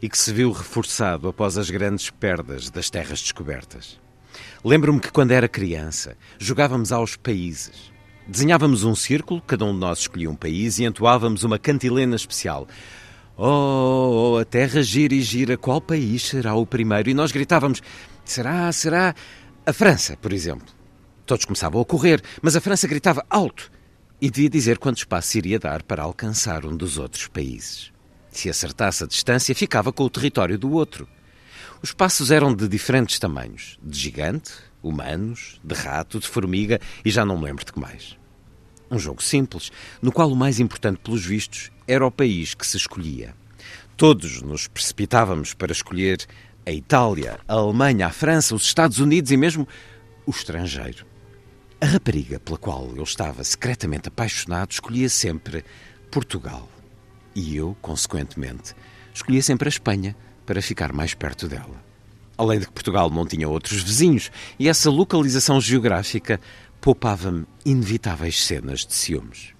e 0.00 0.08
que 0.08 0.18
se 0.18 0.32
viu 0.32 0.50
reforçado 0.50 1.28
após 1.28 1.56
as 1.56 1.70
grandes 1.70 2.10
perdas 2.10 2.70
das 2.70 2.90
terras 2.90 3.20
descobertas. 3.20 4.00
Lembro-me 4.64 5.00
que 5.00 5.12
quando 5.12 5.32
era 5.32 5.48
criança 5.48 6.16
jogávamos 6.38 6.90
aos 6.90 7.16
países. 7.16 7.92
Desenhávamos 8.26 8.84
um 8.84 8.94
círculo, 8.94 9.42
cada 9.42 9.64
um 9.64 9.72
de 9.72 9.78
nós 9.78 10.00
escolhia 10.00 10.30
um 10.30 10.34
país 10.34 10.78
e 10.78 10.84
entoávamos 10.84 11.44
uma 11.44 11.58
cantilena 11.58 12.16
especial. 12.16 12.66
Oh, 13.36 14.34
oh, 14.34 14.38
a 14.38 14.44
terra 14.44 14.82
gira 14.82 15.14
e 15.14 15.20
gira, 15.20 15.56
qual 15.58 15.80
país 15.80 16.22
será 16.22 16.54
o 16.54 16.64
primeiro? 16.64 17.10
E 17.10 17.14
nós 17.14 17.32
gritávamos: 17.32 17.82
será, 18.24 18.72
será 18.72 19.14
a 19.66 19.72
França, 19.72 20.16
por 20.16 20.32
exemplo. 20.32 20.66
Todos 21.26 21.44
começavam 21.44 21.80
a 21.80 21.84
correr, 21.84 22.22
mas 22.40 22.54
a 22.56 22.60
França 22.60 22.86
gritava 22.86 23.24
alto 23.28 23.70
e 24.24 24.30
devia 24.30 24.48
dizer 24.48 24.78
quanto 24.78 24.96
espaço 24.96 25.36
iria 25.36 25.58
dar 25.58 25.82
para 25.82 26.02
alcançar 26.02 26.64
um 26.64 26.74
dos 26.74 26.96
outros 26.96 27.26
países. 27.26 27.92
Se 28.30 28.48
acertasse 28.48 29.04
a 29.04 29.06
distância, 29.06 29.54
ficava 29.54 29.92
com 29.92 30.02
o 30.02 30.08
território 30.08 30.56
do 30.56 30.72
outro. 30.72 31.06
Os 31.82 31.92
passos 31.92 32.30
eram 32.30 32.54
de 32.54 32.66
diferentes 32.66 33.18
tamanhos: 33.18 33.78
de 33.82 33.98
gigante, 33.98 34.50
humanos, 34.82 35.60
de 35.62 35.74
rato, 35.74 36.18
de 36.18 36.26
formiga 36.26 36.80
e 37.04 37.10
já 37.10 37.22
não 37.22 37.36
me 37.36 37.44
lembro 37.44 37.66
de 37.66 37.72
que 37.74 37.78
mais. 37.78 38.16
Um 38.90 38.98
jogo 38.98 39.22
simples, 39.22 39.70
no 40.00 40.10
qual 40.10 40.32
o 40.32 40.36
mais 40.36 40.58
importante, 40.58 41.00
pelos 41.00 41.22
vistos, 41.26 41.70
era 41.86 42.06
o 42.06 42.10
país 42.10 42.54
que 42.54 42.66
se 42.66 42.78
escolhia. 42.78 43.34
Todos 43.94 44.40
nos 44.40 44.66
precipitávamos 44.66 45.52
para 45.52 45.70
escolher 45.70 46.24
a 46.64 46.72
Itália, 46.72 47.38
a 47.46 47.52
Alemanha, 47.52 48.06
a 48.06 48.10
França, 48.10 48.54
os 48.54 48.62
Estados 48.62 49.00
Unidos 49.00 49.30
e 49.30 49.36
mesmo 49.36 49.68
o 50.24 50.30
estrangeiro. 50.30 51.12
A 51.80 51.86
rapariga 51.86 52.40
pela 52.40 52.56
qual 52.56 52.90
eu 52.96 53.02
estava 53.02 53.44
secretamente 53.44 54.08
apaixonado 54.08 54.72
escolhia 54.72 55.08
sempre 55.08 55.64
Portugal. 56.10 56.68
E 57.34 57.56
eu, 57.56 57.76
consequentemente, 57.82 58.74
escolhia 59.12 59.42
sempre 59.42 59.68
a 59.68 59.70
Espanha 59.70 60.16
para 60.46 60.62
ficar 60.62 60.92
mais 60.92 61.14
perto 61.14 61.48
dela. 61.48 61.82
Além 62.38 62.60
de 62.60 62.66
que 62.66 62.72
Portugal 62.72 63.10
não 63.10 63.26
tinha 63.26 63.48
outros 63.48 63.82
vizinhos, 63.82 64.30
e 64.58 64.68
essa 64.68 64.90
localização 64.90 65.60
geográfica 65.60 66.40
poupava-me 66.80 67.46
inevitáveis 67.64 68.44
cenas 68.44 68.84
de 68.86 68.94
ciúmes. 68.94 69.54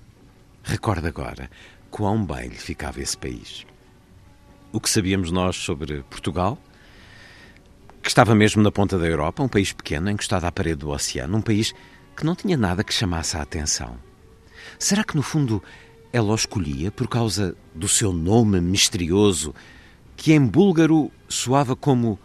Recordo 0.63 1.07
agora 1.07 1.51
quão 1.91 2.25
bem 2.25 2.49
lhe 2.49 2.57
ficava 2.57 3.01
esse 3.01 3.17
país. 3.17 3.67
O 4.73 4.81
que 4.81 4.91
sabíamos 4.91 5.31
nós 5.31 5.57
sobre 5.57 6.03
Portugal? 6.05 6.59
Que 8.03 8.09
estava 8.09 8.35
mesmo 8.35 8.63
na 8.63 8.73
ponta 8.73 8.99
da 8.99 9.07
Europa, 9.07 9.43
um 9.43 9.49
país 9.49 9.73
pequeno, 9.73 10.11
encostado 10.11 10.45
à 10.45 10.53
parede 10.53 10.81
do 10.81 10.91
oceano, 10.91 11.39
um 11.39 11.43
país 11.43 11.73
que 12.15 12.25
não 12.25 12.35
tinha 12.35 12.57
nada 12.57 12.85
que 12.85 12.95
chamasse 12.95 13.37
a 13.37 13.43
atenção. 13.43 13.99
Será 14.79 15.05
que, 15.05 15.17
no 15.17 15.23
fundo, 15.23 15.63
ela 16.13 16.33
o 16.33 16.35
escolhia 16.35 16.91
por 16.91 17.09
causa 17.09 17.57
do 17.75 17.89
seu 17.89 18.13
nome 18.13 18.61
misterioso, 18.61 19.55
que 20.17 20.33
em 20.33 20.47
búlgaro 20.47 21.11
soava 21.29 21.75
como 21.75 22.19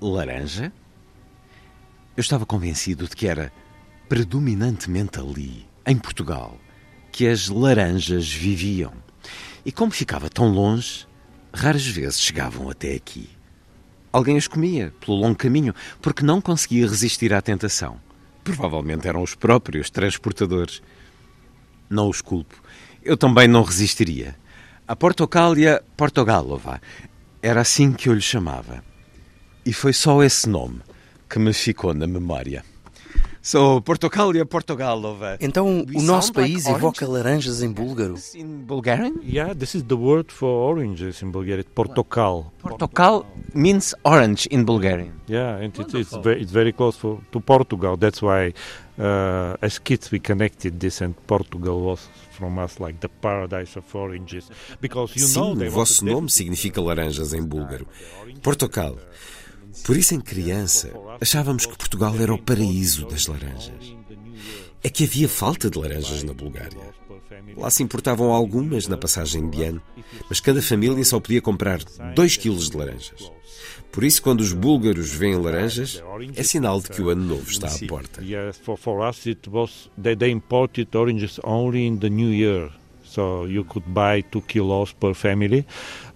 laranja? 0.00 0.72
Eu 2.16 2.20
estava 2.20 2.44
convencido 2.44 3.06
de 3.06 3.14
que 3.14 3.26
era 3.26 3.52
predominantemente 4.08 5.18
ali, 5.18 5.66
em 5.86 5.96
Portugal, 5.96 6.58
que 7.12 7.26
as 7.26 7.48
laranjas 7.48 8.30
viviam. 8.30 8.92
E 9.64 9.72
como 9.72 9.92
ficava 9.92 10.28
tão 10.28 10.48
longe, 10.48 11.06
raras 11.52 11.86
vezes 11.86 12.20
chegavam 12.20 12.70
até 12.70 12.94
aqui. 12.94 13.30
Alguém 14.12 14.36
as 14.36 14.48
comia 14.48 14.94
pelo 15.00 15.18
longo 15.18 15.36
caminho 15.36 15.74
porque 16.00 16.24
não 16.24 16.40
conseguia 16.40 16.86
resistir 16.86 17.34
à 17.34 17.42
tentação. 17.42 18.00
Provavelmente 18.46 19.06
eram 19.06 19.22
os 19.22 19.34
próprios 19.34 19.90
transportadores. 19.90 20.80
Não 21.90 22.08
os 22.08 22.20
culpo 22.20 22.56
eu 23.06 23.16
também 23.16 23.46
não 23.46 23.62
resistiria. 23.62 24.36
A 24.86 24.96
Portocália 24.96 25.82
Portogalova 25.96 26.80
era 27.40 27.60
assim 27.60 27.92
que 27.92 28.08
eu 28.08 28.14
lhe 28.14 28.20
chamava. 28.20 28.82
E 29.64 29.72
foi 29.72 29.92
só 29.92 30.22
esse 30.22 30.48
nome 30.48 30.80
que 31.30 31.38
me 31.38 31.52
ficou 31.52 31.94
na 31.94 32.06
memória. 32.06 32.64
Sou 33.46 33.80
Portocália 33.80 34.44
Portogalova. 34.44 35.38
Então 35.40 35.86
o 35.94 36.02
nosso 36.02 36.32
país 36.32 36.64
like 36.64 36.78
evoca 36.78 37.06
laranjas 37.06 37.62
em 37.62 37.70
búlgaro? 37.70 38.16
In 38.34 38.64
Bulgarian? 38.66 39.20
Yeah, 39.22 39.54
this 39.54 39.76
is 39.76 39.84
the 39.84 39.94
word 39.94 40.32
for 40.32 40.48
oranges 40.48 41.22
in 41.22 41.30
Bulgarian. 41.30 41.64
Portokal. 41.72 42.50
Portokal 42.60 43.24
means 43.54 43.94
orange 44.02 44.48
in 44.50 44.64
Bulgarian. 44.64 45.12
Yeah, 45.28 45.62
and 45.62 45.72
it's, 45.78 45.94
it's, 45.94 46.16
very, 46.16 46.42
it's 46.42 46.50
very 46.50 46.72
close 46.72 46.98
for, 46.98 47.20
to 47.30 47.38
Portugal. 47.38 47.96
That's 47.96 48.20
why 48.20 48.52
uh, 48.98 49.54
as 49.62 49.78
kids 49.78 50.10
we 50.10 50.18
connected 50.18 50.80
this 50.80 51.00
and 51.00 51.14
Portugal 51.28 51.82
was 51.82 52.08
from 52.32 52.58
us 52.58 52.80
like 52.80 52.98
the 52.98 53.08
paradise 53.08 53.76
of 53.76 53.84
oranges 53.94 54.50
because 54.80 55.14
you 55.14 55.24
Sim, 55.24 55.54
know 55.54 55.66
o 55.68 55.70
vosso 55.70 56.04
nome 56.04 56.28
significa 56.28 56.80
laranjas 56.80 57.32
em 57.32 57.44
búlgaro. 57.44 57.86
Portocal. 58.42 58.98
Por 59.84 59.96
isso, 59.96 60.14
em 60.14 60.20
criança, 60.20 60.92
achávamos 61.20 61.66
que 61.66 61.76
Portugal 61.76 62.14
era 62.18 62.34
o 62.34 62.38
paraíso 62.38 63.06
das 63.06 63.26
laranjas. 63.26 63.94
É 64.82 64.88
que 64.88 65.04
havia 65.04 65.28
falta 65.28 65.70
de 65.70 65.78
laranjas 65.78 66.22
na 66.22 66.32
Bulgária. 66.32 66.94
Lá 67.56 67.70
se 67.70 67.82
importavam 67.82 68.32
algumas 68.32 68.86
na 68.88 68.96
passagem 68.96 69.48
de 69.48 69.62
ano, 69.62 69.82
mas 70.28 70.40
cada 70.40 70.60
família 70.60 71.04
só 71.04 71.18
podia 71.18 71.40
comprar 71.40 71.80
2 72.14 72.36
quilos 72.36 72.70
de 72.70 72.76
laranjas. 72.76 73.32
Por 73.90 74.04
isso, 74.04 74.20
quando 74.20 74.40
os 74.40 74.52
búlgaros 74.52 75.10
veem 75.10 75.36
laranjas, 75.36 76.02
é 76.34 76.42
sinal 76.42 76.80
de 76.80 76.90
que 76.90 77.00
o 77.00 77.08
ano 77.08 77.24
novo 77.24 77.50
está 77.50 77.68
à 77.68 77.78
porta. 77.86 78.22
Yes, 83.16 83.24
for, 83.24 83.24
for 83.24 83.24
us 83.24 83.24
it 83.24 83.24
was 83.24 83.24
they, 83.24 83.24
they 83.24 83.24
imported 83.24 83.24
oranges 83.24 83.24
only 83.24 83.24
in 83.24 83.24
the 83.24 83.24
new 83.24 83.24
year. 83.24 83.24
so 83.24 83.46
you 83.46 83.64
could 83.64 83.94
buy 83.94 84.20
two 84.20 84.42
kilos 84.42 84.92
per 84.92 85.14
family 85.14 85.64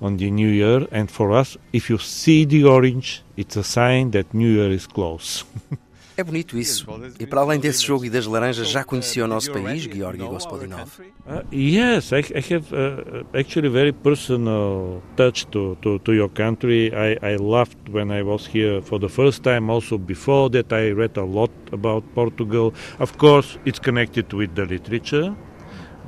on 0.03 0.19
the 0.19 0.31
New 0.31 0.49
Year. 0.49 0.87
And 0.93 1.11
for 1.11 1.33
us, 1.33 1.57
if 1.73 1.89
you 1.89 1.99
see 1.99 2.45
the 2.45 2.65
orange, 2.65 3.23
it's 3.37 3.57
a 3.57 3.65
sign 3.65 4.11
that 4.11 4.35
New 4.35 4.49
Year 4.49 4.71
is 4.71 4.87
close. 4.87 5.45
É 6.17 6.23
bonito 6.23 6.59
isso. 6.59 6.87
E 7.19 7.27
para 7.27 7.41
além 7.41 7.59
desse 7.59 7.83
jogo 7.87 8.05
e 8.05 8.11
das 8.11 8.27
laranjas, 8.27 8.69
já 8.69 8.85
conhecia 8.85 9.25
o 9.25 9.27
nosso 9.27 9.51
país, 9.51 9.85
Georgi 9.85 10.19
Gospodinov? 10.19 11.01
Uh, 11.01 11.47
yes, 11.51 12.13
I, 12.13 12.19
I 12.19 12.55
have 12.55 12.67
uh, 12.75 13.25
actually 13.33 13.71
very 13.71 13.91
personal 13.91 15.01
touch 15.17 15.47
to, 15.47 15.79
to, 15.81 15.99
to 16.01 16.13
your 16.13 16.29
country. 16.29 16.93
I, 16.93 17.17
I 17.23 17.37
loved 17.37 17.79
when 17.91 18.11
I 18.11 18.23
was 18.23 18.47
here 18.47 18.83
for 18.83 18.99
the 19.01 19.09
first 19.09 19.43
time. 19.43 19.71
Also 19.71 19.97
before 19.97 20.51
that, 20.51 20.71
I 20.75 20.91
read 20.93 21.17
a 21.17 21.25
lot 21.25 21.53
about 21.73 22.05
Portugal. 22.15 22.75
Of 22.99 23.17
course, 23.17 23.59
it's 23.65 23.79
connected 23.79 24.31
with 24.35 24.55
the 24.55 24.67
literature. 24.67 25.35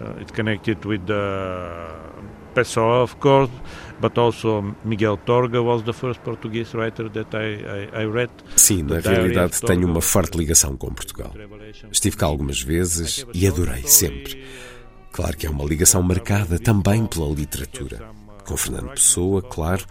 Uh, 0.00 0.20
it's 0.20 0.32
connected 0.32 0.84
with 0.84 1.06
the 1.06 2.02
Pessoa, 2.54 3.02
of 3.02 3.16
course, 3.18 3.50
but 4.00 4.16
also 4.18 4.74
Miguel 4.84 5.16
Torga 5.16 5.62
was 5.62 5.82
the 5.84 5.92
first 5.92 6.20
Portuguese 6.22 6.74
writer 6.74 7.08
that 7.08 7.34
I, 7.34 7.98
I, 7.98 8.02
I 8.02 8.06
read. 8.06 8.30
Sim, 8.56 8.82
na 8.82 9.00
realidade 9.00 9.60
tenho 9.60 9.86
uma 9.86 10.00
forte 10.00 10.36
ligação 10.36 10.76
com 10.76 10.92
Portugal. 10.92 11.32
Estive 11.90 12.16
cá 12.16 12.26
algumas 12.26 12.60
vezes 12.60 13.24
e 13.32 13.46
adorei 13.46 13.82
sempre. 13.86 14.44
Claro 15.12 15.36
que 15.36 15.46
é 15.46 15.50
uma 15.50 15.64
ligação 15.64 16.02
marcada 16.02 16.58
também 16.58 17.06
pela 17.06 17.28
literatura. 17.28 18.10
Com 18.46 18.56
Fernando 18.56 18.90
Pessoa, 18.90 19.40
claro, 19.40 19.84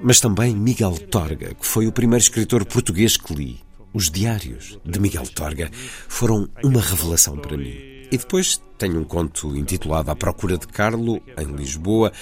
mas 0.00 0.20
também 0.20 0.56
Miguel 0.56 0.98
Torga, 1.10 1.54
que 1.54 1.66
foi 1.66 1.86
o 1.86 1.92
primeiro 1.92 2.22
escritor 2.22 2.64
português 2.64 3.16
que 3.16 3.34
li. 3.34 3.60
Os 3.94 4.10
diários 4.10 4.78
de 4.84 4.98
Miguel 4.98 5.26
Torga 5.26 5.70
foram 6.08 6.48
uma 6.64 6.80
revelação 6.80 7.36
para 7.36 7.56
mim. 7.56 7.91
E 8.12 8.18
depois 8.18 8.62
tenho 8.76 9.00
um 9.00 9.04
conto 9.04 9.56
intitulado 9.56 10.10
À 10.10 10.14
Procura 10.14 10.58
de 10.58 10.66
Carlo, 10.66 11.22
em 11.34 11.46
Lisboa. 11.56 12.12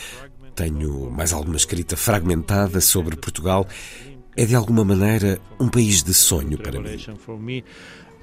Tenho 0.54 1.10
mais 1.10 1.32
alguma 1.32 1.56
escrita 1.56 1.96
fragmentada 1.96 2.80
sobre 2.80 3.16
Portugal. 3.16 3.66
É 4.36 4.44
de 4.46 4.54
alguma 4.54 4.84
maneira 4.84 5.40
um 5.58 5.68
país 5.68 6.04
de 6.04 6.14
sonho 6.14 6.56
para 6.58 6.80
mim. 6.80 7.64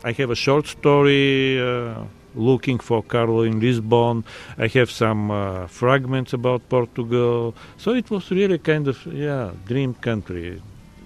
I 0.06 0.16
have 0.18 0.32
a 0.32 0.36
short 0.36 0.70
story 0.70 1.58
uh, 1.60 2.06
looking 2.36 2.78
for 2.82 3.04
Carlo 3.04 3.46
in 3.46 3.60
Lisbon. 3.60 4.24
I 4.58 4.70
have 4.80 4.90
some 4.90 5.30
uh, 5.30 5.68
fragments 5.68 6.34
about 6.34 6.64
Portugal. 6.70 7.54
So 7.78 7.98
it 7.98 8.10
was 8.10 8.32
really 8.32 8.60
kind 8.60 8.88
of 8.88 8.98
yeah, 9.08 9.52
dream 9.66 9.94
country 9.94 10.62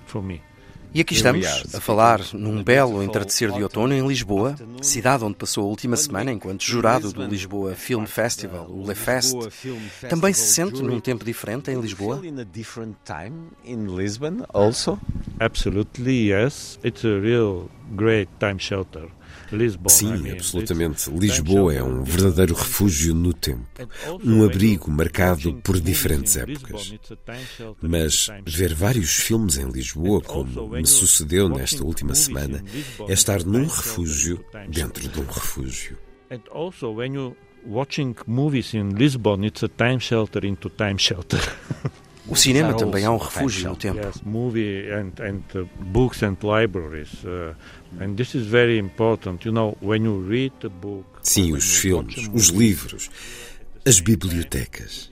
for 0.06 0.22
me. 0.22 0.42
E 0.94 1.00
aqui 1.00 1.14
estamos 1.14 1.46
a 1.74 1.80
falar 1.80 2.20
num 2.34 2.62
belo 2.62 3.02
entardecer 3.02 3.50
de 3.52 3.64
outono 3.64 3.94
em 3.94 4.06
Lisboa, 4.06 4.56
cidade 4.82 5.24
onde 5.24 5.36
passou 5.36 5.64
a 5.64 5.68
última 5.68 5.96
semana 5.96 6.32
enquanto 6.34 6.64
jurado 6.64 7.14
do 7.14 7.26
Lisboa 7.26 7.74
Film 7.76 8.06
Festival, 8.06 8.68
o 8.70 8.86
Le 8.86 8.94
Fest. 8.94 9.34
Também 10.10 10.34
se 10.34 10.54
sente 10.54 10.82
num 10.82 11.00
tempo 11.00 11.24
diferente 11.24 11.72
em 11.72 11.80
Lisboa? 11.80 12.22
Absolutely 15.40 16.32
yes. 16.32 16.78
It's 16.84 17.06
a 17.06 17.20
real 17.20 17.70
great 17.96 18.30
time 18.40 18.60
shelter. 18.60 19.08
Sim, 19.88 20.32
absolutamente. 20.32 21.10
Lisboa 21.10 21.74
é 21.74 21.84
um 21.84 22.04
verdadeiro 22.04 22.54
refúgio 22.54 23.14
no 23.14 23.34
tempo, 23.34 23.66
um 24.24 24.44
abrigo 24.44 24.90
marcado 24.90 25.54
por 25.56 25.80
diferentes 25.80 26.38
épocas. 26.38 26.94
Mas 27.82 28.28
ver 28.46 28.74
vários 28.74 29.16
filmes 29.18 29.58
em 29.58 29.70
Lisboa, 29.70 30.22
como 30.22 30.70
me 30.70 30.86
sucedeu 30.86 31.50
nesta 31.50 31.84
última 31.84 32.16
semana, 32.16 32.64
é 33.08 33.14
estar 33.14 33.44
num 33.44 33.66
refúgio 33.66 34.44
dentro 34.70 35.08
de 35.08 35.20
um 35.20 35.26
refúgio. 35.26 35.98
And 36.30 36.42
also 36.50 36.92
when 36.94 37.14
you 37.16 37.36
watching 37.66 38.16
movies 38.26 38.74
in 38.74 38.90
Lisbon, 38.96 39.44
it's 39.46 39.64
a 39.64 39.68
time 39.68 40.00
shelter 40.00 40.46
into 40.46 40.70
time 40.70 40.98
shelter. 40.98 41.42
O 42.28 42.36
cinema 42.36 42.74
também 42.74 43.04
é 43.04 43.10
um 43.10 43.18
refúgio 43.18 43.70
no 43.70 43.76
tempo. 43.76 44.00
Yes, 47.94 48.00
movie 48.00 48.10
and, 48.10 48.10
and 48.10 48.12
books 48.12 48.12
and 48.12 48.12
libraries. 48.12 48.12
And 48.12 48.18
this 48.18 48.36
is 48.36 48.48
very 48.48 48.78
important. 48.78 49.46
You 49.46 49.52
know, 49.52 49.78
when 49.82 50.06
you 50.06 50.20
read 50.22 50.54
a 50.64 50.70
book. 50.70 51.06
Sim, 51.24 51.54
os 51.54 51.76
filmes, 51.76 52.30
os 52.34 52.48
livros, 52.48 53.10
as 53.86 54.00
bibliotecas. 54.00 55.10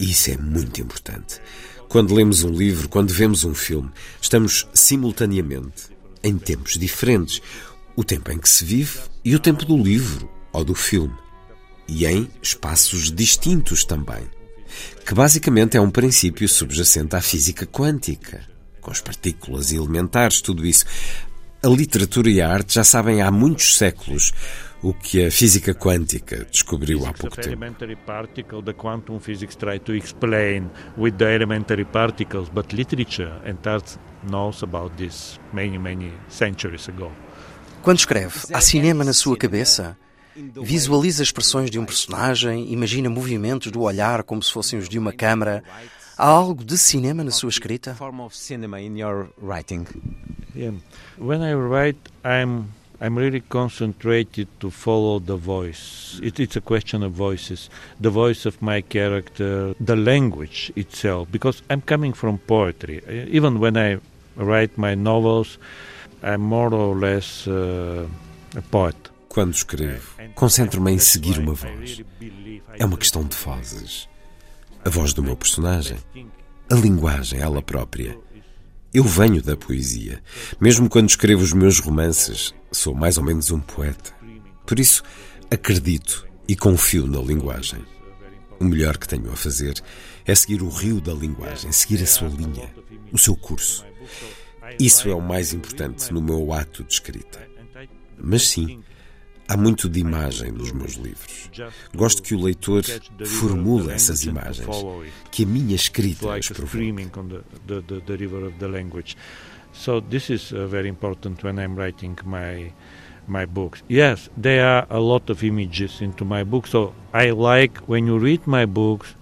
Isso 0.00 0.30
é 0.30 0.36
muito 0.36 0.80
importante. 0.80 1.40
Quando 1.88 2.14
lemos 2.14 2.42
um 2.42 2.50
livro, 2.50 2.88
quando 2.88 3.12
vemos 3.12 3.44
um 3.44 3.54
filme, 3.54 3.90
estamos 4.20 4.66
simultaneamente 4.72 5.90
em 6.22 6.38
tempos 6.38 6.78
diferentes. 6.78 7.42
O 7.94 8.02
tempo 8.02 8.32
em 8.32 8.38
que 8.38 8.48
se 8.48 8.64
vive 8.64 9.00
e 9.22 9.34
o 9.34 9.38
tempo 9.38 9.66
do 9.66 9.76
livro 9.76 10.30
ou 10.52 10.64
do 10.64 10.74
filme. 10.74 11.14
E 11.86 12.06
em 12.06 12.28
espaços 12.42 13.12
distintos 13.12 13.84
também 13.84 14.22
que 15.04 15.14
basicamente 15.14 15.76
é 15.76 15.80
um 15.80 15.90
princípio 15.90 16.48
subjacente 16.48 17.14
à 17.16 17.20
física 17.20 17.66
quântica, 17.66 18.46
com 18.80 18.90
as 18.90 19.00
partículas 19.00 19.72
elementares, 19.72 20.40
tudo 20.40 20.66
isso. 20.66 20.86
A 21.64 21.68
literatura 21.68 22.28
e 22.28 22.40
a 22.40 22.52
arte 22.52 22.74
já 22.74 22.82
sabem 22.82 23.22
há 23.22 23.30
muitos 23.30 23.76
séculos 23.76 24.32
o 24.82 24.92
que 24.92 25.24
a 25.24 25.30
física 25.30 25.72
quântica 25.72 26.44
descobriu 26.50 27.06
há 27.06 27.12
pouco 27.12 27.36
tempo. 27.36 27.56
Quando 37.80 37.98
escreve, 37.98 38.40
há 38.52 38.60
cinema 38.60 39.04
na 39.04 39.12
sua 39.12 39.36
cabeça? 39.36 39.96
Visualiza 40.62 41.22
expressões 41.22 41.70
de 41.70 41.78
um 41.78 41.84
personagem, 41.84 42.72
imagina 42.72 43.08
movimentos 43.08 43.70
do 43.70 43.82
olhar 43.82 44.24
como 44.24 44.42
se 44.42 44.50
fossem 44.52 44.80
os 44.80 44.88
de 44.88 44.98
uma 44.98 45.12
câmara. 45.12 45.62
Há 46.16 46.26
algo 46.26 46.64
de 46.64 46.76
cinema 46.76 47.24
na 47.24 47.30
sua 47.30 47.48
escrita? 47.48 47.96
Yeah. 50.54 50.76
When 51.18 51.42
I 51.42 51.54
write, 51.54 51.98
I'm 52.24 52.66
I'm 53.00 53.18
really 53.18 53.40
concentrated 53.40 54.46
to 54.60 54.70
follow 54.70 55.18
the 55.18 55.36
voice. 55.36 56.20
It, 56.22 56.38
it's 56.38 56.56
a 56.56 56.60
question 56.60 57.02
of 57.02 57.12
voices, 57.12 57.68
the 58.00 58.10
voice 58.10 58.46
of 58.46 58.58
my 58.60 58.80
character, 58.82 59.74
the 59.80 59.96
language 59.96 60.72
itself. 60.76 61.28
Because 61.32 61.64
I'm 61.68 61.80
coming 61.80 62.12
from 62.14 62.38
poetry. 62.38 63.02
Even 63.32 63.58
when 63.58 63.76
I 63.76 63.98
write 64.36 64.78
my 64.78 64.94
novels, 64.94 65.58
I'm 66.22 66.42
more 66.42 66.72
or 66.72 66.94
less 66.94 67.48
uh, 67.48 68.06
a 68.56 68.62
poet. 68.70 68.96
Quando 69.28 69.54
escrevo, 69.54 70.14
concentro-me 70.34 70.92
em 70.92 70.98
seguir 70.98 71.38
uma 71.38 71.54
voz. 71.54 72.02
É 72.78 72.84
uma 72.84 72.98
questão 72.98 73.24
de 73.24 73.34
vozes. 73.34 74.06
A 74.84 74.90
voz 74.90 75.12
do 75.12 75.22
meu 75.22 75.36
personagem, 75.36 75.96
a 76.68 76.74
linguagem, 76.74 77.38
ela 77.38 77.62
própria. 77.62 78.18
Eu 78.92 79.04
venho 79.04 79.40
da 79.40 79.56
poesia. 79.56 80.20
Mesmo 80.60 80.88
quando 80.88 81.08
escrevo 81.08 81.42
os 81.42 81.52
meus 81.52 81.78
romances, 81.78 82.52
sou 82.72 82.92
mais 82.94 83.16
ou 83.16 83.24
menos 83.24 83.50
um 83.52 83.60
poeta. 83.60 84.12
Por 84.66 84.80
isso, 84.80 85.02
acredito 85.50 86.26
e 86.48 86.56
confio 86.56 87.06
na 87.06 87.20
linguagem. 87.20 87.84
O 88.58 88.64
melhor 88.64 88.98
que 88.98 89.06
tenho 89.06 89.30
a 89.32 89.36
fazer 89.36 89.80
é 90.26 90.34
seguir 90.34 90.62
o 90.62 90.68
rio 90.68 91.00
da 91.00 91.14
linguagem, 91.14 91.70
seguir 91.70 92.02
a 92.02 92.06
sua 92.06 92.28
linha, 92.28 92.68
o 93.12 93.18
seu 93.18 93.36
curso. 93.36 93.84
Isso 94.80 95.08
é 95.08 95.14
o 95.14 95.22
mais 95.22 95.52
importante 95.52 96.12
no 96.12 96.20
meu 96.20 96.52
ato 96.52 96.82
de 96.82 96.92
escrita. 96.92 97.40
Mas 98.18 98.48
sim, 98.48 98.82
Há 99.52 99.56
muito 99.56 99.86
de 99.86 100.00
imagem 100.00 100.50
nos 100.50 100.72
meus 100.72 100.94
livros. 100.94 101.50
Gosto 101.94 102.22
que 102.22 102.34
o 102.34 102.42
leitor 102.42 102.82
formule 103.26 103.92
essas 103.92 104.24
imagens, 104.24 104.66
que 105.30 105.42
a 105.42 105.46
minha 105.46 105.74
escrita 105.74 106.34
as 106.34 106.48
provoque. 106.48 106.94
So 109.74 110.00
this 110.00 110.30
is 110.30 110.52
uh, 110.52 110.66
very 110.66 110.88
important 110.88 111.42
when 111.42 111.58
I'm 111.58 111.76
writing 111.76 112.16
my 112.24 112.72
my 113.28 113.44
books. 113.44 113.84
Yes, 113.90 114.30
there 114.40 114.64
are 114.64 114.86
a 114.88 114.98
lot 114.98 115.30
of 115.30 115.42
images 115.42 116.00
into 116.00 116.24
my 116.24 116.44
book, 116.44 116.66
so 116.66 116.94
I 117.12 117.30
like 117.32 117.80
when 117.86 118.06
you 118.06 118.18
read 118.18 118.46
my 118.46 118.64
books 118.64 119.14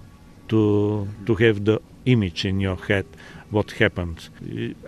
to 0.46 1.08
to 1.26 1.34
have 1.34 1.64
the 1.64 1.80
image 2.04 2.44
in 2.44 2.60
your 2.60 2.76
head 2.86 3.06
what 3.50 3.72
happens. 3.72 4.30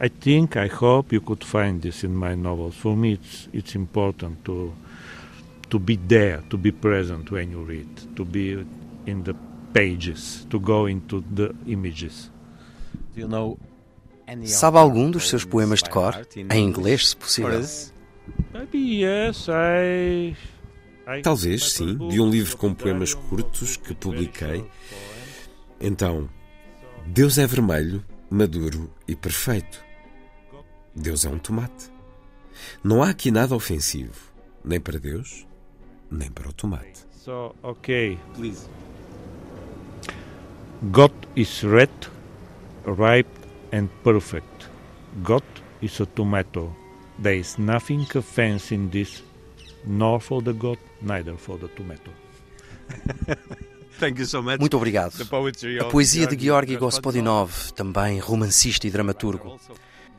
I 0.00 0.08
think 0.08 0.56
I 0.56 0.68
hope 0.68 1.12
you 1.12 1.20
could 1.20 1.42
find 1.42 1.82
this 1.82 2.04
in 2.04 2.14
my 2.14 2.36
novels. 2.36 2.76
For 2.76 2.96
me, 2.96 3.14
it's 3.14 3.48
it's 3.52 3.74
important 3.74 4.44
to 4.44 4.72
to 5.72 5.78
be 5.78 5.96
there, 5.96 6.42
to 6.50 6.58
be 6.58 6.70
present 6.70 7.30
when 7.30 7.50
you 7.50 7.64
read, 7.64 7.88
to 8.14 8.26
be 8.26 8.62
in 9.06 9.22
the 9.22 9.34
pages, 9.72 10.46
to 10.50 10.60
go 10.60 10.84
into 10.84 11.24
the 11.34 11.54
images. 11.66 12.30
Do 13.14 13.20
you 13.22 13.28
know 13.28 13.58
Sabe 14.44 14.76
algum 14.76 15.10
dos 15.10 15.28
seus 15.30 15.46
poemas 15.46 15.82
de 15.82 15.88
cor? 15.88 16.14
Em 16.50 16.64
inglês, 16.64 17.08
se 17.08 17.16
possível. 17.16 17.62
Maybe 18.52 19.02
yes, 19.02 19.46
I... 19.48 20.36
Talvez, 21.22 21.72
sim, 21.72 21.96
de 22.08 22.20
um 22.20 22.30
livro 22.30 22.56
com 22.58 22.74
poemas 22.74 23.14
curtos 23.14 23.76
que 23.76 23.94
publiquei. 23.94 24.64
Então, 25.80 26.28
Deus 27.06 27.38
é 27.38 27.46
vermelho, 27.46 28.04
maduro 28.30 28.90
e 29.08 29.16
perfeito. 29.16 29.82
Deus 30.94 31.24
é 31.24 31.30
um 31.30 31.38
tomate. 31.38 31.90
Não 32.84 33.02
há 33.02 33.08
aqui 33.10 33.30
nada 33.30 33.54
ofensivo, 33.54 34.32
nem 34.64 34.78
para 34.78 34.98
Deus, 34.98 35.46
nem 36.12 36.30
para 36.30 36.48
o 36.48 36.52
tomate. 36.52 37.06
So, 37.24 37.54
okay. 37.62 38.18
Please. 38.34 38.68
God 40.90 41.12
is 41.36 41.62
red, 41.62 41.90
ripe 42.84 43.30
and 43.72 43.88
perfect. 44.02 44.68
God 45.22 45.44
is 45.80 46.00
a 46.00 46.06
tomato. 46.06 46.74
There 47.18 47.36
is 47.36 47.56
nothing 47.58 48.06
offense 48.14 48.74
in 48.74 48.88
this, 48.90 49.22
nor 49.86 50.20
for 50.20 50.42
the 50.42 50.52
God, 50.52 50.78
neither 51.00 51.36
for 51.36 51.58
the 51.58 51.68
tomato. 51.68 52.10
Muito 54.58 54.76
obrigado. 54.76 55.14
A 55.80 55.84
poesia 55.84 56.26
de 56.26 56.36
Georgi 56.36 56.76
Gospodinov, 56.76 57.72
também 57.72 58.18
romancista 58.18 58.86
e 58.88 58.90
dramaturgo. 58.90 59.60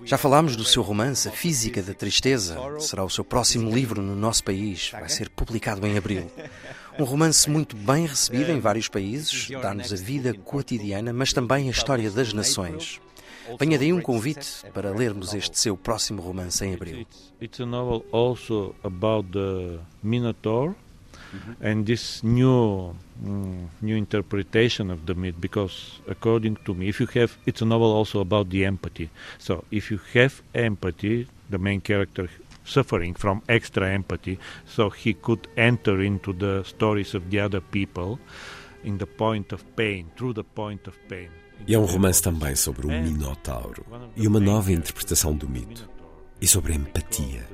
Já 0.05 0.17
falámos 0.17 0.55
do 0.55 0.65
seu 0.65 0.83
romance 0.83 1.27
A 1.27 1.31
Física 1.31 1.81
da 1.81 1.93
Tristeza. 1.93 2.57
Será 2.79 3.03
o 3.03 3.09
seu 3.09 3.23
próximo 3.23 3.73
livro 3.73 4.01
no 4.01 4.15
nosso 4.15 4.43
país. 4.43 4.89
Vai 4.91 5.09
ser 5.09 5.29
publicado 5.29 5.85
em 5.87 5.97
abril. 5.97 6.29
Um 6.99 7.03
romance 7.03 7.49
muito 7.49 7.75
bem 7.75 8.05
recebido 8.05 8.51
em 8.51 8.59
vários 8.59 8.87
países, 8.87 9.49
dá-nos 9.49 9.91
a 9.91 9.95
vida 9.95 10.33
cotidiana, 10.33 11.11
mas 11.11 11.33
também 11.33 11.67
a 11.67 11.71
história 11.71 12.11
das 12.11 12.33
nações. 12.33 12.99
Venha 13.59 13.77
daí 13.77 13.91
um 13.91 14.01
convite 14.01 14.63
para 14.73 14.91
lermos 14.91 15.33
este 15.33 15.59
seu 15.59 15.75
próximo 15.75 16.21
romance 16.21 16.63
em 16.63 16.73
abril. 16.73 17.05
It's 17.41 17.59
a 17.59 17.65
novel 17.65 18.05
also 18.11 18.75
about 18.83 19.29
the 19.31 19.79
Minotaur 20.01 20.75
and 21.61 21.85
this 21.85 22.23
new 22.23 22.95
mm, 23.23 23.67
new 23.81 23.95
interpretation 23.95 24.91
of 24.91 25.05
the 25.05 25.13
myth 25.13 25.35
because 25.39 25.99
according 26.07 26.55
to 26.65 26.73
me 26.73 26.89
if 26.89 26.99
you 26.99 27.07
have 27.07 27.37
it's 27.45 27.61
a 27.61 27.65
novel 27.65 27.91
also 27.91 28.19
about 28.19 28.49
the 28.49 28.65
empathy 28.65 29.09
so 29.37 29.63
if 29.71 29.91
you 29.91 29.99
have 30.13 30.41
empathy 30.53 31.27
the 31.49 31.57
main 31.57 31.81
character 31.81 32.29
suffering 32.65 33.13
from 33.13 33.41
extra 33.49 33.89
empathy 33.89 34.39
so 34.65 34.89
he 34.89 35.13
could 35.13 35.47
enter 35.57 36.01
into 36.01 36.33
the 36.33 36.63
stories 36.63 37.13
of 37.13 37.29
the 37.29 37.39
other 37.39 37.61
people 37.61 38.19
in 38.83 38.97
the 38.97 39.05
point 39.05 39.51
of 39.51 39.63
pain 39.75 40.09
through 40.15 40.33
the 40.33 40.43
point 40.43 40.87
of 40.87 40.97
pain 41.07 41.29
E 41.65 41.73
é 41.73 41.79
um 41.79 41.85
romance 41.85 42.21
também 42.21 42.55
sobre 42.55 42.87
o 42.87 42.89
Minotauro 42.89 43.85
e 44.17 44.27
uma 44.27 44.39
nova 44.39 44.71
interpretação 44.71 45.33
do 45.33 45.47
mito. 45.47 45.89
E 46.41 46.47
sobre 46.47 46.73
a 46.73 46.75
empatia. 46.75 47.47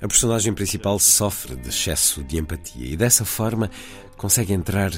A 0.00 0.08
personagem 0.08 0.52
principal 0.52 0.98
sofre 0.98 1.56
de 1.56 1.68
excesso 1.68 2.22
de 2.22 2.38
empatia 2.38 2.86
e 2.86 2.96
dessa 2.96 3.24
forma 3.24 3.70
consegue 4.16 4.52
entrar 4.52 4.90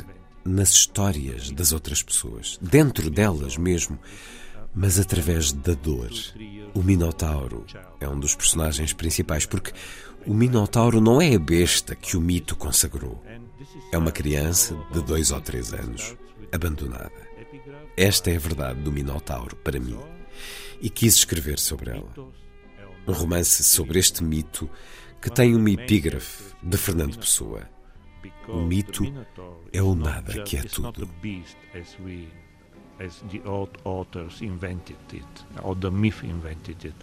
nas 0.44 0.70
histórias 0.70 1.50
das 1.50 1.72
outras 1.72 2.02
pessoas, 2.02 2.58
dentro 2.62 3.10
delas 3.10 3.56
mesmo, 3.56 3.98
mas 4.74 4.98
através 4.98 5.52
da 5.52 5.74
dor. 5.74 6.10
O 6.74 6.82
Minotauro 6.82 7.64
é 7.98 8.08
um 8.08 8.18
dos 8.18 8.34
personagens 8.34 8.92
principais 8.92 9.46
porque 9.46 9.72
o 10.26 10.34
Minotauro 10.34 11.00
não 11.00 11.20
é 11.20 11.34
a 11.34 11.38
besta 11.38 11.94
que 11.94 12.16
o 12.16 12.20
mito 12.20 12.54
consagrou. 12.56 13.22
É 13.92 13.98
uma 13.98 14.12
criança 14.12 14.76
de 14.92 15.02
dois 15.02 15.30
ou 15.30 15.40
três 15.40 15.72
anos, 15.72 16.16
abandonada. 16.52 17.26
Esta 17.96 18.30
é 18.30 18.36
a 18.36 18.40
verdade 18.40 18.80
do 18.80 18.92
Minotauro 18.92 19.56
para 19.56 19.80
mim 19.80 19.98
e 20.80 20.90
quis 20.90 21.14
escrever 21.14 21.58
sobre 21.58 21.90
ela. 21.90 22.10
Um 23.06 23.12
romance 23.12 23.62
sobre 23.62 23.98
este 23.98 24.22
mito 24.24 24.68
que 25.20 25.30
tem 25.30 25.54
uma 25.54 25.70
epígrafe 25.70 26.54
de 26.62 26.76
Fernando 26.76 27.18
Pessoa. 27.18 27.62
O 28.48 28.58
mito 28.58 29.04
é 29.72 29.82
o 29.82 29.94
nada 29.94 30.42
que 30.42 30.56
é 30.56 30.62
tudo. 30.62 31.08
As 32.98 33.22
the 33.30 33.42
old 33.44 33.72
authors 33.84 34.40
invented 34.40 34.96
it, 35.12 35.26
or 35.62 35.76
the 35.76 35.90
myth 35.90 36.24
invented 36.24 36.82
it. 36.82 36.94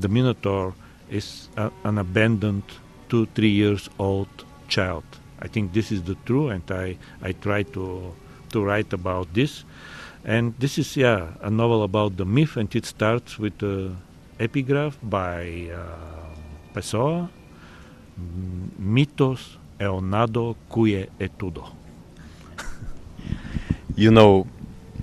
The 0.00 0.08
Minotaur 0.08 0.72
is 1.10 1.50
a, 1.54 1.70
an 1.84 1.98
abandoned 1.98 2.64
two, 3.10 3.26
three 3.34 3.50
years 3.50 3.90
old 3.98 4.28
child. 4.68 5.04
I 5.42 5.48
think 5.48 5.74
this 5.74 5.92
is 5.92 6.02
the 6.04 6.16
true, 6.24 6.48
and 6.48 6.62
I, 6.70 6.96
I 7.20 7.32
try 7.32 7.62
to 7.74 8.14
to 8.52 8.64
write 8.64 8.94
about 8.94 9.34
this. 9.34 9.64
And 10.24 10.54
this 10.58 10.78
is, 10.78 10.96
yeah, 10.96 11.34
a 11.42 11.50
novel 11.50 11.82
about 11.82 12.16
the 12.16 12.24
myth, 12.24 12.56
and 12.56 12.74
it 12.74 12.86
starts 12.86 13.38
with 13.38 13.62
an 13.62 13.98
epigraph 14.38 14.96
by 15.02 15.70
uh, 15.70 16.72
Pessoa, 16.72 17.30
Mitos 18.78 19.58
é 19.78 19.88
o 19.88 20.00
nado 20.00 20.56
que 20.72 21.08
é 21.18 21.28
tudo. 21.28 21.64
You 23.96 24.10
know 24.10 24.46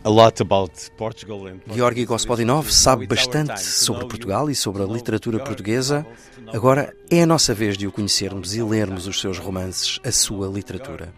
a 0.04 0.10
lot 0.10 0.42
about 0.42 0.74
Portugal 0.98 1.48
and 1.48 1.62
Georgi 1.74 2.06
Gospodinov 2.06 2.72
sabe 2.72 3.08
bastante 3.08 3.62
sobre 3.62 4.08
Portugal 4.08 4.50
e 4.50 4.56
sobre 4.56 4.84
a 4.84 4.86
literatura 4.86 5.40
portuguesa. 5.40 6.06
Agora 6.54 6.94
é 7.10 7.22
a 7.22 7.26
nossa 7.26 7.54
vez 7.54 7.78
de 7.78 7.88
o 7.88 7.92
conhecermos 7.92 8.56
e 8.56 8.64
lermos 8.64 9.08
os 9.08 9.20
seus 9.20 9.38
romances, 9.38 10.00
a 10.04 10.12
sua 10.12 10.48
literatura. 10.48 11.14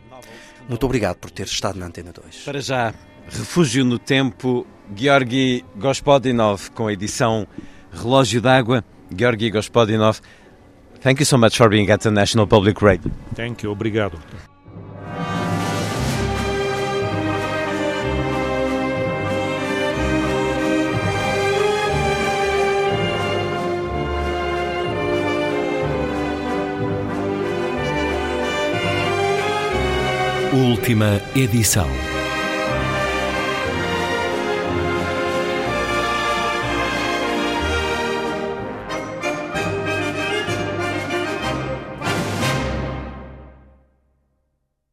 Muito 0.68 0.86
obrigado 0.86 1.18
por 1.18 1.32
ter 1.32 1.46
estado 1.46 1.80
na 1.80 1.88
Antena 1.88 2.12
2. 2.12 2.44
Para 2.46 2.62
já, 2.62 2.94
Refúgio 3.28 3.84
no 3.84 3.98
Tempo, 3.98 4.68
Georgi 4.96 5.66
Gospodinov, 5.76 6.72
com 6.72 6.88
a 6.88 6.94
edição 6.94 7.48
Relógio 7.94 8.42
d'Água. 8.42 8.84
Georgi 9.16 9.50
Gospodinov, 9.52 10.20
thank 11.02 11.20
you 11.20 11.26
so 11.26 11.38
much 11.38 11.56
for 11.58 11.70
being 11.70 11.90
at 11.92 12.02
the 12.02 12.12
National 12.12 12.48
Public 12.48 12.82
Radio. 12.82 13.12
Thank 13.36 13.64
you, 13.64 13.72
obrigado. 13.72 14.18
Última 30.54 31.20
edição. 31.36 32.13